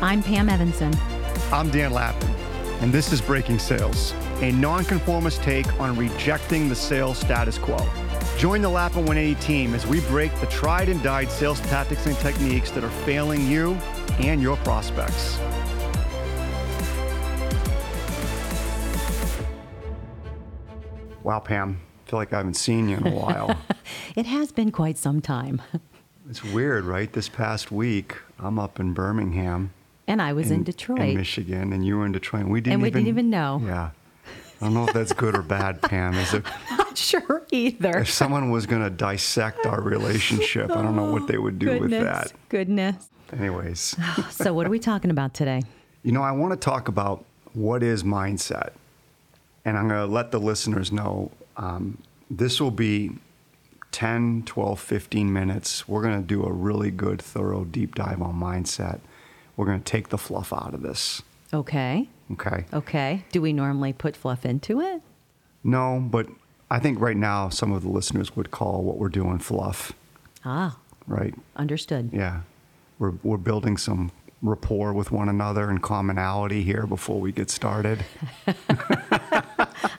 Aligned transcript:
I'm 0.00 0.22
Pam 0.22 0.48
Evanson. 0.48 0.94
I'm 1.50 1.70
Dan 1.70 1.90
Lappin, 1.90 2.30
and 2.80 2.92
this 2.92 3.12
is 3.12 3.20
Breaking 3.20 3.58
Sales, 3.58 4.12
a 4.42 4.52
nonconformist 4.52 5.42
take 5.42 5.66
on 5.80 5.96
rejecting 5.96 6.68
the 6.68 6.74
sales 6.76 7.18
status 7.18 7.58
quo. 7.58 7.84
Join 8.36 8.62
the 8.62 8.68
Lappin 8.68 9.04
180 9.06 9.40
team 9.44 9.74
as 9.74 9.88
we 9.88 9.98
break 10.02 10.32
the 10.38 10.46
tried 10.46 10.88
and 10.88 11.02
died 11.02 11.28
sales 11.32 11.58
tactics 11.62 12.06
and 12.06 12.16
techniques 12.18 12.70
that 12.70 12.84
are 12.84 12.90
failing 12.90 13.44
you 13.48 13.72
and 14.20 14.40
your 14.40 14.56
prospects. 14.58 15.36
Wow, 21.24 21.40
Pam, 21.40 21.80
I 22.06 22.08
feel 22.10 22.20
like 22.20 22.32
I 22.32 22.36
haven't 22.36 22.54
seen 22.54 22.88
you 22.88 22.98
in 22.98 23.06
a 23.08 23.10
while. 23.10 23.56
It 24.14 24.26
has 24.26 24.52
been 24.52 24.70
quite 24.70 24.96
some 24.96 25.20
time. 25.20 25.60
it's 26.30 26.44
weird, 26.44 26.84
right? 26.84 27.12
This 27.12 27.28
past 27.28 27.70
week, 27.72 28.16
I'm 28.38 28.58
up 28.58 28.78
in 28.80 28.92
Birmingham. 28.92 29.72
And 30.08 30.20
I 30.22 30.32
was 30.32 30.50
in, 30.50 30.64
Detroit. 30.64 31.00
In 31.00 31.16
Michigan, 31.16 31.72
and 31.72 31.86
you 31.86 31.98
were 31.98 32.06
in 32.06 32.12
Detroit. 32.12 32.42
And 32.42 32.50
we 32.50 32.60
didn't 32.60 32.74
and 32.74 32.82
we 32.82 32.88
even, 32.88 33.04
didn't 33.04 33.08
even 33.08 33.30
know. 33.30 33.60
Yeah. 33.64 33.90
I 34.60 34.64
don't 34.64 34.74
know 34.74 34.88
if 34.88 34.94
that's 34.94 35.12
good 35.12 35.36
or 35.36 35.42
bad, 35.42 35.80
Pam. 35.82 36.14
Is 36.14 36.34
it, 36.34 36.44
Not 36.70 36.98
sure 36.98 37.42
either. 37.52 37.98
if 37.98 38.10
someone 38.10 38.50
was 38.50 38.66
going 38.66 38.82
to 38.82 38.90
dissect 38.90 39.66
our 39.66 39.80
relationship, 39.80 40.70
I 40.72 40.82
don't 40.82 40.96
know 40.96 41.12
what 41.12 41.28
they 41.28 41.38
would 41.38 41.60
do 41.60 41.66
goodness, 41.66 41.90
with 41.90 42.02
that. 42.02 42.32
Goodness. 42.48 43.08
Anyways, 43.38 43.94
So, 44.30 44.52
what 44.54 44.66
are 44.66 44.70
we 44.70 44.80
talking 44.80 45.10
about 45.10 45.34
today? 45.34 45.62
you 46.02 46.12
know, 46.12 46.22
I 46.22 46.32
want 46.32 46.52
to 46.52 46.56
talk 46.56 46.88
about 46.88 47.24
what 47.52 47.82
is 47.82 48.02
mindset. 48.02 48.70
And 49.64 49.76
I'm 49.76 49.88
going 49.88 50.00
to 50.00 50.12
let 50.12 50.30
the 50.30 50.40
listeners 50.40 50.90
know 50.90 51.30
um, 51.56 51.98
this 52.30 52.60
will 52.60 52.70
be 52.70 53.10
10, 53.92 54.44
12, 54.46 54.80
15 54.80 55.32
minutes. 55.32 55.88
We're 55.88 56.02
going 56.02 56.20
to 56.20 56.26
do 56.26 56.44
a 56.44 56.52
really 56.52 56.90
good, 56.90 57.20
thorough 57.20 57.64
deep 57.64 57.94
dive 57.94 58.22
on 58.22 58.34
mindset. 58.34 59.00
We're 59.58 59.66
going 59.66 59.80
to 59.82 59.84
take 59.84 60.10
the 60.10 60.18
fluff 60.18 60.52
out 60.52 60.72
of 60.72 60.82
this. 60.82 61.20
Okay. 61.52 62.08
Okay. 62.32 62.64
Okay. 62.72 63.24
Do 63.32 63.42
we 63.42 63.52
normally 63.52 63.92
put 63.92 64.16
fluff 64.16 64.46
into 64.46 64.80
it? 64.80 65.02
No, 65.64 65.98
but 66.00 66.28
I 66.70 66.78
think 66.78 67.00
right 67.00 67.16
now 67.16 67.48
some 67.48 67.72
of 67.72 67.82
the 67.82 67.88
listeners 67.88 68.36
would 68.36 68.52
call 68.52 68.82
what 68.84 68.98
we're 68.98 69.08
doing 69.08 69.40
fluff, 69.40 69.92
Ah, 70.44 70.78
right? 71.08 71.34
understood. 71.56 72.10
Yeah. 72.12 72.42
We're, 73.00 73.14
we're 73.24 73.36
building 73.36 73.76
some 73.76 74.12
rapport 74.42 74.92
with 74.92 75.10
one 75.10 75.28
another 75.28 75.68
and 75.70 75.82
commonality 75.82 76.62
here 76.62 76.86
before 76.86 77.18
we 77.20 77.32
get 77.32 77.50
started. 77.50 78.04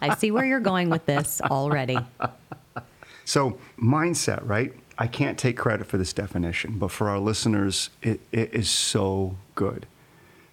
I 0.02 0.16
see 0.18 0.32
where 0.32 0.46
you're 0.46 0.62
going 0.62 0.90
with 0.90 1.06
this 1.06 1.42
already. 1.42 2.00
So, 3.26 3.60
mindset, 3.80 4.40
right? 4.48 4.74
I 5.02 5.08
can't 5.08 5.38
take 5.38 5.58
credit 5.58 5.88
for 5.88 5.98
this 5.98 6.12
definition, 6.12 6.78
but 6.78 6.92
for 6.92 7.08
our 7.08 7.20
listeners, 7.20 7.90
it, 8.02 8.20
it 8.34 8.54
is 8.54 8.70
so 8.70 9.38
good. 9.56 9.86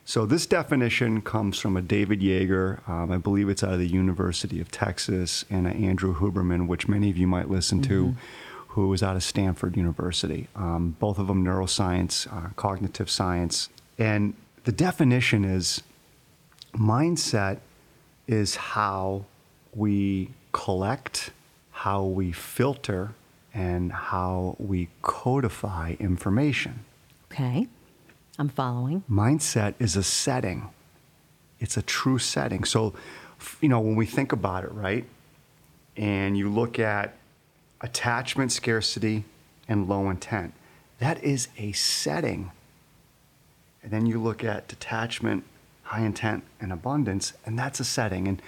So, 0.05 0.25
this 0.25 0.47
definition 0.47 1.21
comes 1.21 1.59
from 1.59 1.77
a 1.77 1.83
David 1.83 2.21
Yeager, 2.21 2.89
um, 2.89 3.11
I 3.11 3.17
believe 3.17 3.49
it's 3.49 3.65
out 3.65 3.73
of 3.73 3.81
the 3.81 3.89
University 3.89 4.61
of 4.61 4.71
Texas, 4.71 5.45
and 5.51 5.67
a 5.67 5.71
Andrew 5.71 6.15
Huberman, 6.15 6.69
which 6.69 6.87
many 6.87 7.11
of 7.11 7.17
you 7.17 7.27
might 7.27 7.51
listen 7.51 7.83
to, 7.83 8.15
who 8.69 8.93
is 8.93 9.03
out 9.03 9.17
of 9.17 9.25
Stanford 9.25 9.77
University. 9.77 10.47
Um, 10.55 10.95
both 11.01 11.19
of 11.19 11.27
them 11.27 11.45
neuroscience, 11.45 12.33
uh, 12.33 12.51
cognitive 12.55 13.11
science. 13.11 13.69
And 13.99 14.35
the 14.63 14.71
definition 14.71 15.45
is 15.45 15.83
mindset 16.73 17.59
is 18.29 18.55
how 18.55 19.25
we 19.75 20.31
collect, 20.53 21.31
how 21.73 22.05
we 22.05 22.31
filter, 22.31 23.13
and 23.57 23.91
how 23.91 24.55
we 24.59 24.87
codify 25.01 25.95
information. 25.99 26.85
Okay. 27.33 27.69
I'm 28.39 28.51
following. 28.51 29.03
Mindset 29.11 29.75
is 29.79 29.97
a 29.97 30.03
setting, 30.03 30.69
it's 31.59 31.79
a 31.79 31.83
true 31.83 32.19
setting. 32.19 32.65
So, 32.65 32.93
you 33.63 33.71
know, 33.71 33.81
when 33.81 33.97
we 33.97 34.05
think 34.05 34.33
about 34.33 34.65
it, 34.65 34.73
right, 34.73 35.07
and 35.97 36.37
you 36.37 36.51
look 36.51 36.79
at 36.79 37.15
attachment, 37.81 38.53
scarcity, 38.53 39.25
and 39.67 39.89
low 39.89 40.11
intent, 40.11 40.53
that 40.99 41.25
is 41.25 41.49
a 41.57 41.73
setting. 41.73 42.51
And 43.83 43.91
then 43.91 44.05
you 44.05 44.21
look 44.23 44.45
at 44.45 44.69
detachment, 44.69 45.45
high 45.85 46.03
intent, 46.03 46.45
and 46.61 46.75
abundance, 46.75 47.33
and 47.47 47.59
that's 47.59 47.81
a 47.81 47.85
setting. 47.85 48.29
And 48.29 48.43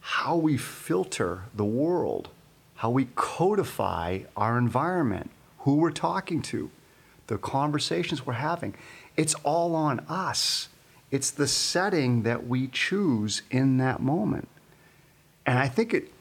how 0.00 0.36
we 0.36 0.56
filter 0.56 1.44
the 1.52 1.64
world, 1.64 2.28
how 2.78 2.90
we 2.90 3.08
codify 3.16 4.20
our 4.36 4.56
environment, 4.56 5.28
who 5.60 5.74
we're 5.74 5.90
talking 5.90 6.40
to, 6.40 6.70
the 7.26 7.36
conversations 7.36 8.24
we're 8.24 8.34
having, 8.34 8.72
it's 9.16 9.34
all 9.42 9.74
on 9.74 9.98
us. 10.08 10.68
It's 11.10 11.32
the 11.32 11.48
setting 11.48 12.22
that 12.22 12.46
we 12.46 12.68
choose 12.68 13.42
in 13.50 13.78
that 13.78 14.00
moment. 14.00 14.46
And 15.44 15.58
I 15.58 15.66
think 15.66 15.92
it, 15.92 16.12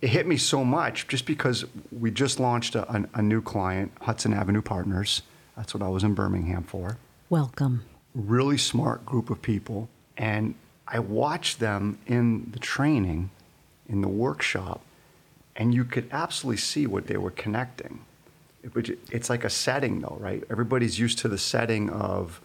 it 0.00 0.08
hit 0.08 0.26
me 0.26 0.36
so 0.36 0.64
much 0.64 1.06
just 1.06 1.26
because 1.26 1.64
we 1.92 2.10
just 2.10 2.40
launched 2.40 2.74
a, 2.74 2.92
a, 2.92 3.04
a 3.14 3.22
new 3.22 3.40
client, 3.40 3.92
Hudson 4.00 4.34
Avenue 4.34 4.62
Partners. 4.62 5.22
That's 5.56 5.74
what 5.74 5.82
I 5.82 5.88
was 5.88 6.02
in 6.02 6.14
Birmingham 6.14 6.64
for 6.64 6.96
Welcome. 7.28 7.84
really 8.16 8.58
smart 8.58 9.06
group 9.06 9.30
of 9.30 9.42
people. 9.42 9.88
And 10.16 10.56
I 10.88 10.98
watched 10.98 11.60
them 11.60 12.00
in 12.08 12.50
the 12.50 12.58
training, 12.58 13.30
in 13.88 14.00
the 14.00 14.08
workshop, 14.08 14.80
and 15.60 15.74
you 15.74 15.84
could 15.84 16.08
absolutely 16.10 16.56
see 16.56 16.86
what 16.86 17.06
they 17.06 17.18
were 17.18 17.30
connecting. 17.30 18.00
It 18.62 18.98
It's 19.10 19.28
like 19.28 19.44
a 19.44 19.50
setting, 19.50 20.00
though, 20.00 20.16
right? 20.18 20.42
Everybody's 20.50 20.98
used 20.98 21.18
to 21.18 21.28
the 21.28 21.36
setting 21.36 21.90
of 21.90 22.40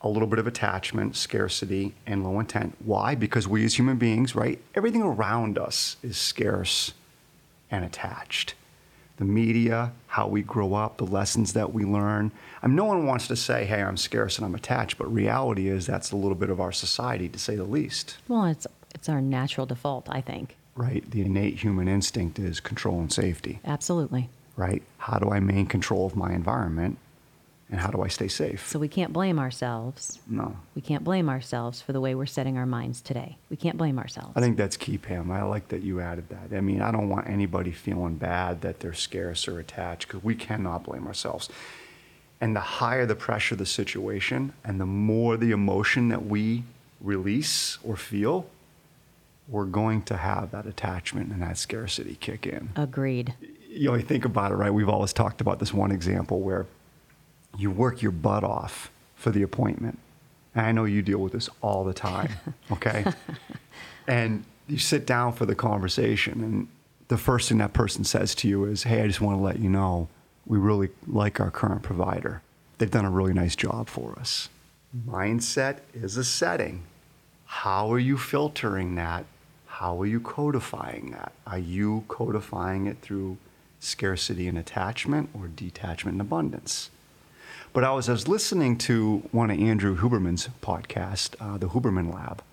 a 0.00 0.08
little 0.08 0.26
bit 0.26 0.38
of 0.38 0.46
attachment, 0.46 1.14
scarcity, 1.14 1.94
and 2.06 2.24
low 2.24 2.40
intent. 2.40 2.74
Why? 2.82 3.14
Because 3.14 3.46
we 3.46 3.66
as 3.66 3.78
human 3.78 3.98
beings, 3.98 4.34
right? 4.34 4.58
Everything 4.74 5.02
around 5.02 5.58
us 5.58 5.98
is 6.02 6.16
scarce 6.16 6.92
and 7.70 7.84
attached. 7.84 8.54
The 9.18 9.26
media, 9.26 9.92
how 10.06 10.26
we 10.26 10.40
grow 10.40 10.72
up, 10.72 10.96
the 10.96 11.06
lessons 11.06 11.52
that 11.52 11.74
we 11.74 11.84
learn. 11.84 12.32
I 12.62 12.66
mean, 12.66 12.76
no 12.76 12.86
one 12.86 13.06
wants 13.06 13.28
to 13.28 13.36
say, 13.36 13.66
hey, 13.66 13.82
I'm 13.82 13.98
scarce 13.98 14.38
and 14.38 14.46
I'm 14.46 14.54
attached, 14.54 14.96
but 14.96 15.12
reality 15.12 15.68
is 15.68 15.86
that's 15.86 16.12
a 16.12 16.16
little 16.16 16.34
bit 16.34 16.48
of 16.48 16.60
our 16.60 16.72
society, 16.72 17.28
to 17.28 17.38
say 17.38 17.56
the 17.56 17.64
least, 17.64 18.16
Well, 18.26 18.46
it's 18.46 18.66
it's 18.94 19.08
our 19.10 19.20
natural 19.20 19.66
default, 19.66 20.08
I 20.08 20.22
think. 20.22 20.56
Right? 20.76 21.08
The 21.10 21.20
innate 21.22 21.58
human 21.60 21.88
instinct 21.88 22.38
is 22.38 22.60
control 22.60 22.98
and 23.00 23.12
safety, 23.12 23.60
Absolutely. 23.64 24.28
right? 24.56 24.82
How 24.98 25.18
do 25.18 25.30
I 25.30 25.40
maintain 25.40 25.66
control 25.66 26.06
of 26.06 26.16
my 26.16 26.32
environment 26.32 26.98
and 27.70 27.80
how 27.80 27.90
do 27.90 28.02
I 28.02 28.08
stay 28.08 28.28
safe? 28.28 28.66
So 28.68 28.78
we 28.78 28.88
can't 28.88 29.12
blame 29.12 29.38
ourselves. 29.38 30.18
no. 30.28 30.56
We 30.74 30.82
can't 30.82 31.02
blame 31.02 31.28
ourselves 31.28 31.80
for 31.80 31.92
the 31.92 32.00
way 32.00 32.14
we're 32.14 32.26
setting 32.26 32.58
our 32.58 32.66
minds 32.66 33.00
today. 33.00 33.36
We 33.50 33.56
can't 33.56 33.76
blame 33.78 33.98
ourselves. 33.98 34.32
I 34.36 34.40
think 34.40 34.56
that's 34.56 34.76
key, 34.76 34.98
Pam. 34.98 35.30
I 35.30 35.42
like 35.44 35.68
that 35.68 35.82
you 35.82 36.00
added 36.00 36.28
that. 36.28 36.56
I 36.56 36.60
mean, 36.60 36.82
I 36.82 36.90
don't 36.90 37.08
want 37.08 37.28
anybody 37.28 37.72
feeling 37.72 38.16
bad 38.16 38.60
that 38.62 38.80
they're 38.80 38.92
scarce 38.94 39.48
or 39.48 39.58
attached 39.58 40.08
because 40.08 40.22
we 40.22 40.34
cannot 40.34 40.84
blame 40.84 41.06
ourselves. 41.06 41.48
And 42.40 42.54
the 42.54 42.60
higher 42.60 43.06
the 43.06 43.14
pressure 43.14 43.54
of 43.54 43.58
the 43.60 43.66
situation 43.66 44.52
and 44.64 44.78
the 44.80 44.86
more 44.86 45.36
the 45.36 45.50
emotion 45.52 46.08
that 46.08 46.26
we 46.26 46.64
release 47.00 47.78
or 47.82 47.96
feel, 47.96 48.46
we're 49.48 49.66
going 49.66 50.02
to 50.02 50.16
have 50.16 50.50
that 50.52 50.66
attachment 50.66 51.30
and 51.32 51.42
that 51.42 51.58
scarcity 51.58 52.16
kick 52.16 52.46
in. 52.46 52.70
Agreed. 52.76 53.34
You 53.68 53.88
know, 53.88 53.94
you 53.94 54.02
think 54.02 54.24
about 54.24 54.52
it, 54.52 54.54
right? 54.54 54.72
We've 54.72 54.88
always 54.88 55.12
talked 55.12 55.40
about 55.40 55.58
this 55.58 55.72
one 55.72 55.90
example 55.90 56.40
where 56.40 56.66
you 57.58 57.70
work 57.70 58.02
your 58.02 58.12
butt 58.12 58.44
off 58.44 58.90
for 59.16 59.30
the 59.30 59.42
appointment. 59.42 59.98
And 60.54 60.66
I 60.66 60.72
know 60.72 60.84
you 60.84 61.02
deal 61.02 61.18
with 61.18 61.32
this 61.32 61.48
all 61.60 61.84
the 61.84 61.92
time, 61.92 62.30
okay? 62.72 63.04
and 64.06 64.44
you 64.66 64.78
sit 64.78 65.06
down 65.06 65.32
for 65.32 65.46
the 65.46 65.54
conversation, 65.54 66.42
and 66.42 66.68
the 67.08 67.18
first 67.18 67.48
thing 67.48 67.58
that 67.58 67.72
person 67.72 68.04
says 68.04 68.34
to 68.36 68.48
you 68.48 68.64
is, 68.64 68.84
Hey, 68.84 69.02
I 69.02 69.06
just 69.06 69.20
want 69.20 69.38
to 69.38 69.42
let 69.42 69.58
you 69.58 69.68
know 69.68 70.08
we 70.46 70.58
really 70.58 70.90
like 71.06 71.40
our 71.40 71.50
current 71.50 71.82
provider. 71.82 72.42
They've 72.78 72.90
done 72.90 73.04
a 73.04 73.10
really 73.10 73.32
nice 73.32 73.56
job 73.56 73.88
for 73.88 74.18
us. 74.18 74.48
Mindset 75.06 75.80
is 75.92 76.16
a 76.16 76.24
setting. 76.24 76.84
How 77.46 77.92
are 77.92 77.98
you 77.98 78.16
filtering 78.16 78.94
that? 78.94 79.24
How 79.78 80.00
are 80.00 80.06
you 80.06 80.20
codifying 80.20 81.10
that? 81.10 81.32
Are 81.48 81.58
you 81.58 82.04
codifying 82.06 82.86
it 82.86 82.98
through 83.02 83.38
scarcity 83.80 84.46
and 84.46 84.56
attachment 84.56 85.30
or 85.34 85.48
detachment 85.48 86.14
and 86.14 86.20
abundance? 86.20 86.90
But 87.72 87.82
I 87.82 87.90
was, 87.90 88.08
I 88.08 88.12
was 88.12 88.28
listening 88.28 88.78
to 88.78 89.28
one 89.32 89.50
of 89.50 89.58
Andrew 89.58 89.96
Huberman's 89.96 90.48
podcast, 90.62 91.34
uh, 91.40 91.58
the 91.58 91.70
Huberman 91.70 92.14
Lab. 92.14 92.44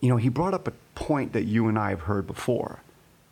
You 0.00 0.08
know, 0.08 0.18
he 0.18 0.28
brought 0.28 0.54
up 0.54 0.68
a 0.68 0.72
point 0.94 1.32
that 1.32 1.46
you 1.46 1.66
and 1.66 1.76
I 1.76 1.90
have 1.90 2.02
heard 2.02 2.28
before. 2.28 2.78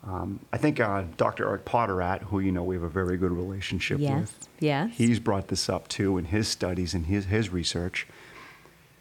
Um, 0.05 0.41
I 0.51 0.57
think 0.57 0.81
uh, 0.81 1.05
Dr. 1.15 1.47
Eric 1.47 1.63
Potterat, 1.63 2.23
who 2.23 2.41
you 2.41 2.51
know 2.51 2.63
we 2.65 2.75
have 2.75 2.83
a 2.83 2.89
very 2.89 3.15
good 3.15 3.31
relationship 3.31 3.99
Yes, 4.01 4.19
with, 4.19 4.47
yes. 4.59 4.91
he's 4.97 5.21
brought 5.21 5.47
this 5.47 5.69
up 5.69 5.87
too 5.87 6.17
in 6.17 6.25
his 6.25 6.49
studies 6.49 6.93
and 6.93 7.05
his, 7.05 7.27
his 7.27 7.49
research. 7.49 8.07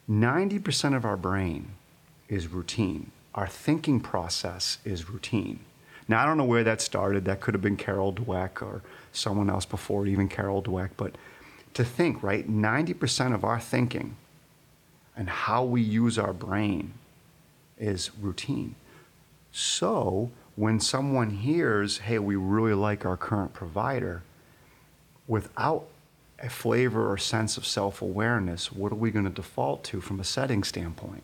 90% 0.08 0.94
of 0.94 1.04
our 1.04 1.16
brain 1.16 1.70
is 2.28 2.46
routine. 2.46 3.10
Our 3.36 3.46
thinking 3.46 4.00
process 4.00 4.78
is 4.84 5.10
routine. 5.10 5.60
Now, 6.08 6.22
I 6.22 6.26
don't 6.26 6.38
know 6.38 6.44
where 6.44 6.64
that 6.64 6.80
started. 6.80 7.26
That 7.26 7.40
could 7.40 7.52
have 7.52 7.62
been 7.62 7.76
Carol 7.76 8.12
Dweck 8.12 8.62
or 8.62 8.82
someone 9.12 9.50
else 9.50 9.66
before 9.66 10.06
even 10.06 10.28
Carol 10.28 10.62
Dweck. 10.62 10.90
But 10.96 11.16
to 11.74 11.84
think, 11.84 12.22
right, 12.22 12.48
90% 12.48 13.34
of 13.34 13.44
our 13.44 13.60
thinking, 13.60 14.16
and 15.14 15.28
how 15.28 15.64
we 15.64 15.82
use 15.82 16.18
our 16.18 16.32
brain 16.32 16.94
is 17.78 18.10
routine. 18.20 18.74
So 19.52 20.30
when 20.54 20.80
someone 20.80 21.30
hears, 21.30 21.98
hey, 21.98 22.18
we 22.18 22.36
really 22.36 22.74
like 22.74 23.04
our 23.04 23.16
current 23.16 23.52
provider, 23.52 24.22
without 25.28 25.86
a 26.38 26.48
flavor 26.48 27.10
or 27.10 27.18
sense 27.18 27.56
of 27.56 27.66
self 27.66 28.00
awareness, 28.00 28.72
what 28.72 28.92
are 28.92 28.96
we 28.96 29.10
going 29.10 29.24
to 29.24 29.30
default 29.30 29.84
to 29.84 30.00
from 30.00 30.20
a 30.20 30.24
setting 30.24 30.62
standpoint? 30.62 31.22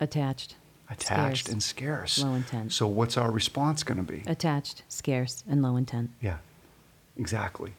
Attached. 0.00 0.56
Attached 0.88 1.46
scarce, 1.46 1.52
and 1.52 1.62
scarce. 1.62 2.22
Low 2.22 2.34
intent. 2.34 2.72
So 2.72 2.86
what's 2.86 3.16
our 3.16 3.30
response 3.30 3.82
going 3.82 3.98
to 3.98 4.04
be? 4.04 4.22
Attached, 4.26 4.82
scarce, 4.88 5.42
and 5.48 5.62
low 5.62 5.76
intent. 5.76 6.10
Yeah, 6.20 6.38
exactly. 7.16 7.72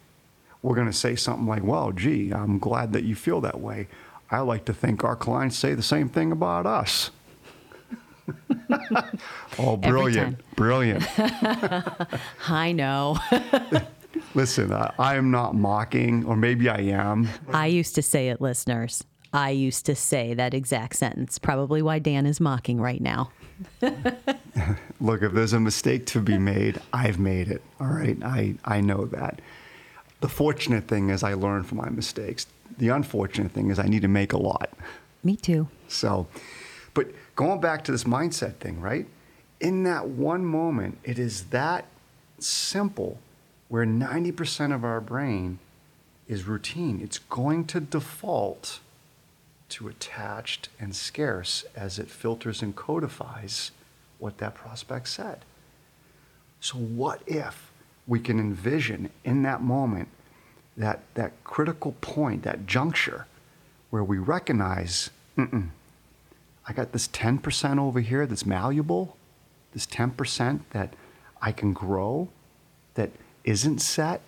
We're 0.62 0.76
going 0.76 0.88
to 0.88 0.94
say 0.94 1.16
something 1.16 1.48
like, 1.48 1.64
well, 1.64 1.92
gee, 1.92 2.32
I'm 2.32 2.60
glad 2.60 2.94
that 2.94 3.04
you 3.04 3.16
feel 3.16 3.40
that 3.42 3.60
way. 3.60 3.88
I 4.30 4.40
like 4.40 4.66
to 4.66 4.74
think 4.74 5.04
our 5.04 5.16
clients 5.16 5.58
say 5.58 5.74
the 5.74 5.84
same 5.84 6.10
thing 6.10 6.32
about 6.32 6.66
us. 6.66 7.12
oh, 9.60 9.78
brilliant, 9.78 10.42
brilliant. 10.56 11.08
I 12.48 12.74
know. 12.74 13.18
Listen, 14.36 14.74
I, 14.74 14.94
I 15.00 15.16
am 15.16 15.32
not 15.32 15.56
mocking, 15.56 16.26
or 16.26 16.36
maybe 16.36 16.68
I 16.68 16.80
am. 16.80 17.30
I 17.54 17.68
used 17.68 17.96
to 17.96 18.02
say 18.02 18.30
it, 18.30 18.42
listeners. 18.42 19.04
I 19.34 19.52
used 19.52 19.86
to 19.86 19.96
say 19.96 20.34
that 20.34 20.54
exact 20.54 20.96
sentence. 20.96 21.40
Probably 21.40 21.82
why 21.82 22.00
Dan 22.00 22.26
is 22.26 22.40
mocking 22.40 22.80
right 22.80 23.02
now. 23.02 23.32
Look, 25.02 25.22
if 25.22 25.34
there's 25.34 25.54
a 25.54 25.60
mistake 25.60 26.06
to 26.08 26.20
be 26.22 26.38
made, 26.38 26.80
I've 26.94 27.20
made 27.20 27.50
it. 27.50 27.62
All 27.80 27.88
right, 27.88 28.18
I, 28.24 28.56
I 28.66 28.82
know 28.82 29.06
that. 29.06 29.42
The 30.22 30.30
fortunate 30.30 30.88
thing 30.88 31.10
is 31.10 31.24
I 31.24 31.34
learn 31.34 31.64
from 31.64 31.78
my 31.78 31.90
mistakes. 31.90 32.48
The 32.78 32.90
unfortunate 32.90 33.52
thing 33.52 33.70
is 33.70 33.80
I 33.80 33.88
need 33.88 34.02
to 34.02 34.08
make 34.08 34.34
a 34.34 34.38
lot. 34.38 34.70
Me 35.24 35.36
too. 35.36 35.68
So, 35.88 36.28
but 36.94 37.08
going 37.36 37.60
back 37.60 37.84
to 37.86 37.92
this 37.92 38.04
mindset 38.04 38.56
thing, 38.56 38.82
right? 38.82 39.08
In 39.60 39.84
that 39.84 40.08
one 40.08 40.46
moment, 40.46 41.00
it 41.04 41.20
is 41.20 41.46
that 41.46 41.86
simple 42.40 43.20
where 43.70 43.86
90% 43.86 44.74
of 44.74 44.84
our 44.84 45.02
brain 45.02 45.60
is 46.28 46.46
routine. 46.46 47.02
It's 47.02 47.20
going 47.20 47.66
to 47.66 47.80
default 47.80 48.80
to 49.70 49.88
attached 49.88 50.70
and 50.80 50.96
scarce 50.96 51.66
as 51.76 52.00
it 52.00 52.10
filters 52.10 52.62
and 52.62 52.76
codifies 52.76 53.72
what 54.20 54.38
that 54.40 54.56
prospect 54.56 55.08
said. 55.08 55.40
So, 56.60 56.78
what 56.78 57.22
if 57.28 57.72
we 58.08 58.20
can 58.20 58.40
envision 58.40 59.10
in 59.24 59.44
that 59.44 59.62
moment 59.62 60.08
that, 60.76 61.02
that 61.16 61.32
critical 61.44 61.94
point, 62.02 62.44
that 62.44 62.66
juncture, 62.66 63.26
where 63.90 64.04
we 64.04 64.18
recognize, 64.18 65.10
I 66.68 66.74
got 66.74 66.92
this 66.92 67.08
10% 67.10 67.80
over 67.80 68.00
here 68.00 68.26
that's 68.26 68.46
malleable, 68.46 69.18
this 69.74 69.86
10% 69.86 70.62
that 70.72 70.94
I 71.42 71.52
can 71.52 71.74
grow, 71.74 72.30
that 72.96 73.12
isn't 73.44 73.80
set. 73.80 74.22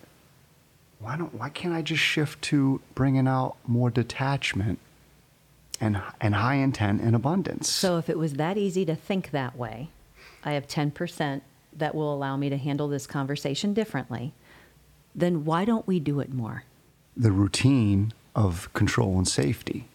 Why, 0.98 1.16
don't, 1.16 1.34
why 1.34 1.48
can't 1.48 1.74
I 1.74 1.82
just 1.82 2.02
shift 2.02 2.42
to 2.42 2.80
bringing 2.94 3.26
out 3.26 3.56
more 3.66 3.90
detachment 3.90 4.78
and, 5.80 6.00
and 6.20 6.34
high 6.34 6.56
intent 6.56 7.00
and 7.00 7.16
abundance? 7.16 7.68
So 7.68 7.98
if 7.98 8.08
it 8.08 8.18
was 8.18 8.34
that 8.34 8.56
easy 8.58 8.84
to 8.84 8.94
think 8.94 9.30
that 9.30 9.56
way, 9.56 9.88
I 10.44 10.52
have 10.52 10.66
10% 10.66 11.40
that 11.76 11.94
will 11.94 12.12
allow 12.12 12.36
me 12.36 12.48
to 12.48 12.56
handle 12.56 12.88
this 12.88 13.06
conversation 13.06 13.74
differently, 13.74 14.32
then 15.14 15.44
why 15.44 15.64
don't 15.64 15.86
we 15.86 16.00
do 16.00 16.20
it 16.20 16.32
more? 16.32 16.64
the 17.16 17.32
routine 17.32 18.12
of 18.34 18.72
control 18.72 19.18
and 19.18 19.28
safety, 19.28 19.86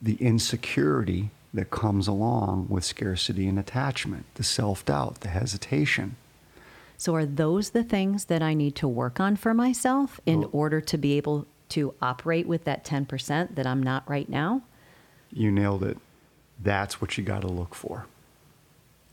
the 0.00 0.14
insecurity 0.14 1.30
that 1.54 1.70
comes 1.70 2.08
along 2.08 2.66
with 2.68 2.84
scarcity 2.84 3.46
and 3.46 3.58
attachment, 3.58 4.24
the 4.34 4.42
self 4.42 4.84
doubt, 4.84 5.20
the 5.20 5.28
hesitation. 5.28 6.16
So 6.96 7.14
are 7.14 7.26
those 7.26 7.70
the 7.70 7.84
things 7.84 8.24
that 8.24 8.42
I 8.42 8.54
need 8.54 8.74
to 8.76 8.88
work 8.88 9.20
on 9.20 9.36
for 9.36 9.54
myself 9.54 10.20
in 10.26 10.40
Well- 10.40 10.50
order 10.52 10.80
to 10.80 10.98
be 10.98 11.12
able 11.16 11.46
to 11.70 11.94
operate 12.02 12.46
with 12.48 12.64
that 12.64 12.84
10% 12.84 13.54
that 13.54 13.66
I'm 13.66 13.82
not 13.82 14.08
right 14.08 14.28
now? 14.28 14.62
You 15.32 15.50
nailed 15.50 15.82
it. 15.84 15.98
That's 16.62 17.00
what 17.00 17.16
you 17.16 17.24
got 17.24 17.42
to 17.42 17.48
look 17.48 17.74
for. 17.74 18.06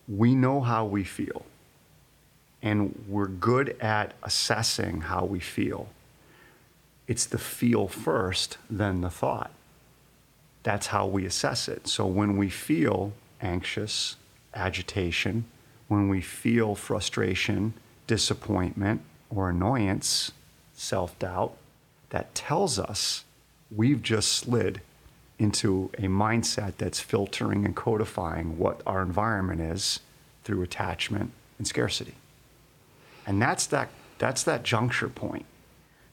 We 0.08 0.36
know 0.36 0.62
how 0.62 0.86
we 0.86 1.04
feel, 1.04 1.46
and 2.62 3.06
we're 3.08 3.28
good 3.28 3.76
at 3.82 4.14
assessing 4.24 5.02
how 5.02 5.26
we 5.26 5.40
feel. 5.40 5.90
It's 7.08 7.26
the 7.26 7.38
feel 7.38 7.88
first, 7.88 8.58
then 8.70 9.02
the 9.02 9.10
thought. 9.10 9.52
That's 10.64 10.88
how 10.88 11.06
we 11.06 11.26
assess 11.26 11.68
it. 11.68 11.88
So 11.88 12.06
when 12.08 12.38
we 12.38 12.50
feel 12.50 13.14
anxious, 13.42 14.16
agitation, 14.56 15.46
when 15.88 16.08
we 16.08 16.22
feel 16.22 16.74
frustration, 16.74 17.74
disappointment, 18.08 19.02
or 19.30 19.50
annoyance, 19.50 20.32
self 20.74 21.18
doubt, 21.20 21.56
that 22.10 22.34
tells 22.34 22.80
us 22.80 23.26
we've 23.76 24.02
just 24.02 24.32
slid 24.32 24.82
into 25.38 25.90
a 25.98 26.04
mindset 26.04 26.74
that's 26.78 27.00
filtering 27.00 27.66
and 27.66 27.76
codifying 27.76 28.58
what 28.58 28.82
our 28.86 29.02
environment 29.02 29.62
is 29.62 30.00
through 30.44 30.62
attachment 30.62 31.32
and 31.58 31.68
scarcity. 31.68 32.16
And 33.28 33.42
that's 33.42 33.66
that, 33.68 33.90
that's 34.18 34.44
that 34.44 34.64
juncture 34.64 35.10
point. 35.10 35.46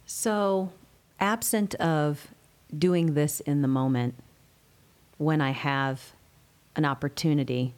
So, 0.06 0.72
absent 1.20 1.74
of 1.76 2.28
doing 2.76 3.14
this 3.14 3.40
in 3.40 3.62
the 3.62 3.68
moment, 3.68 4.14
when 5.18 5.40
I 5.40 5.50
have 5.50 6.12
an 6.74 6.84
opportunity, 6.84 7.74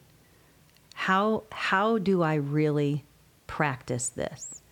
how 0.95 1.43
how 1.51 1.99
do 1.99 2.23
I 2.23 2.35
really 2.35 3.05
practice 3.47 4.09
this? 4.09 4.63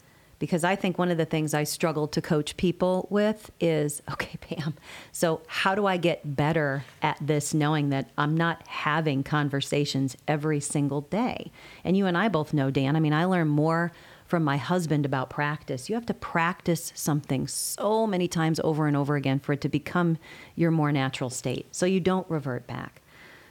Because 0.42 0.64
I 0.64 0.74
think 0.74 0.98
one 0.98 1.08
of 1.08 1.18
the 1.18 1.24
things 1.24 1.54
I 1.54 1.62
struggle 1.62 2.08
to 2.08 2.20
coach 2.20 2.56
people 2.56 3.06
with 3.10 3.52
is 3.60 4.02
okay, 4.10 4.36
Pam. 4.40 4.74
So, 5.12 5.40
how 5.46 5.76
do 5.76 5.86
I 5.86 5.98
get 5.98 6.34
better 6.34 6.84
at 7.00 7.16
this 7.20 7.54
knowing 7.54 7.90
that 7.90 8.10
I'm 8.18 8.36
not 8.36 8.66
having 8.66 9.22
conversations 9.22 10.16
every 10.26 10.58
single 10.58 11.02
day? 11.02 11.52
And 11.84 11.96
you 11.96 12.06
and 12.06 12.18
I 12.18 12.26
both 12.28 12.52
know, 12.52 12.72
Dan, 12.72 12.96
I 12.96 12.98
mean, 12.98 13.12
I 13.12 13.24
learn 13.24 13.46
more 13.46 13.92
from 14.26 14.42
my 14.42 14.56
husband 14.56 15.06
about 15.06 15.30
practice. 15.30 15.88
You 15.88 15.94
have 15.94 16.06
to 16.06 16.14
practice 16.14 16.92
something 16.96 17.46
so 17.46 18.04
many 18.04 18.26
times 18.26 18.58
over 18.64 18.88
and 18.88 18.96
over 18.96 19.14
again 19.14 19.38
for 19.38 19.52
it 19.52 19.60
to 19.60 19.68
become 19.68 20.18
your 20.56 20.72
more 20.72 20.90
natural 20.90 21.30
state 21.30 21.66
so 21.70 21.86
you 21.86 22.00
don't 22.00 22.28
revert 22.28 22.66
back. 22.66 23.00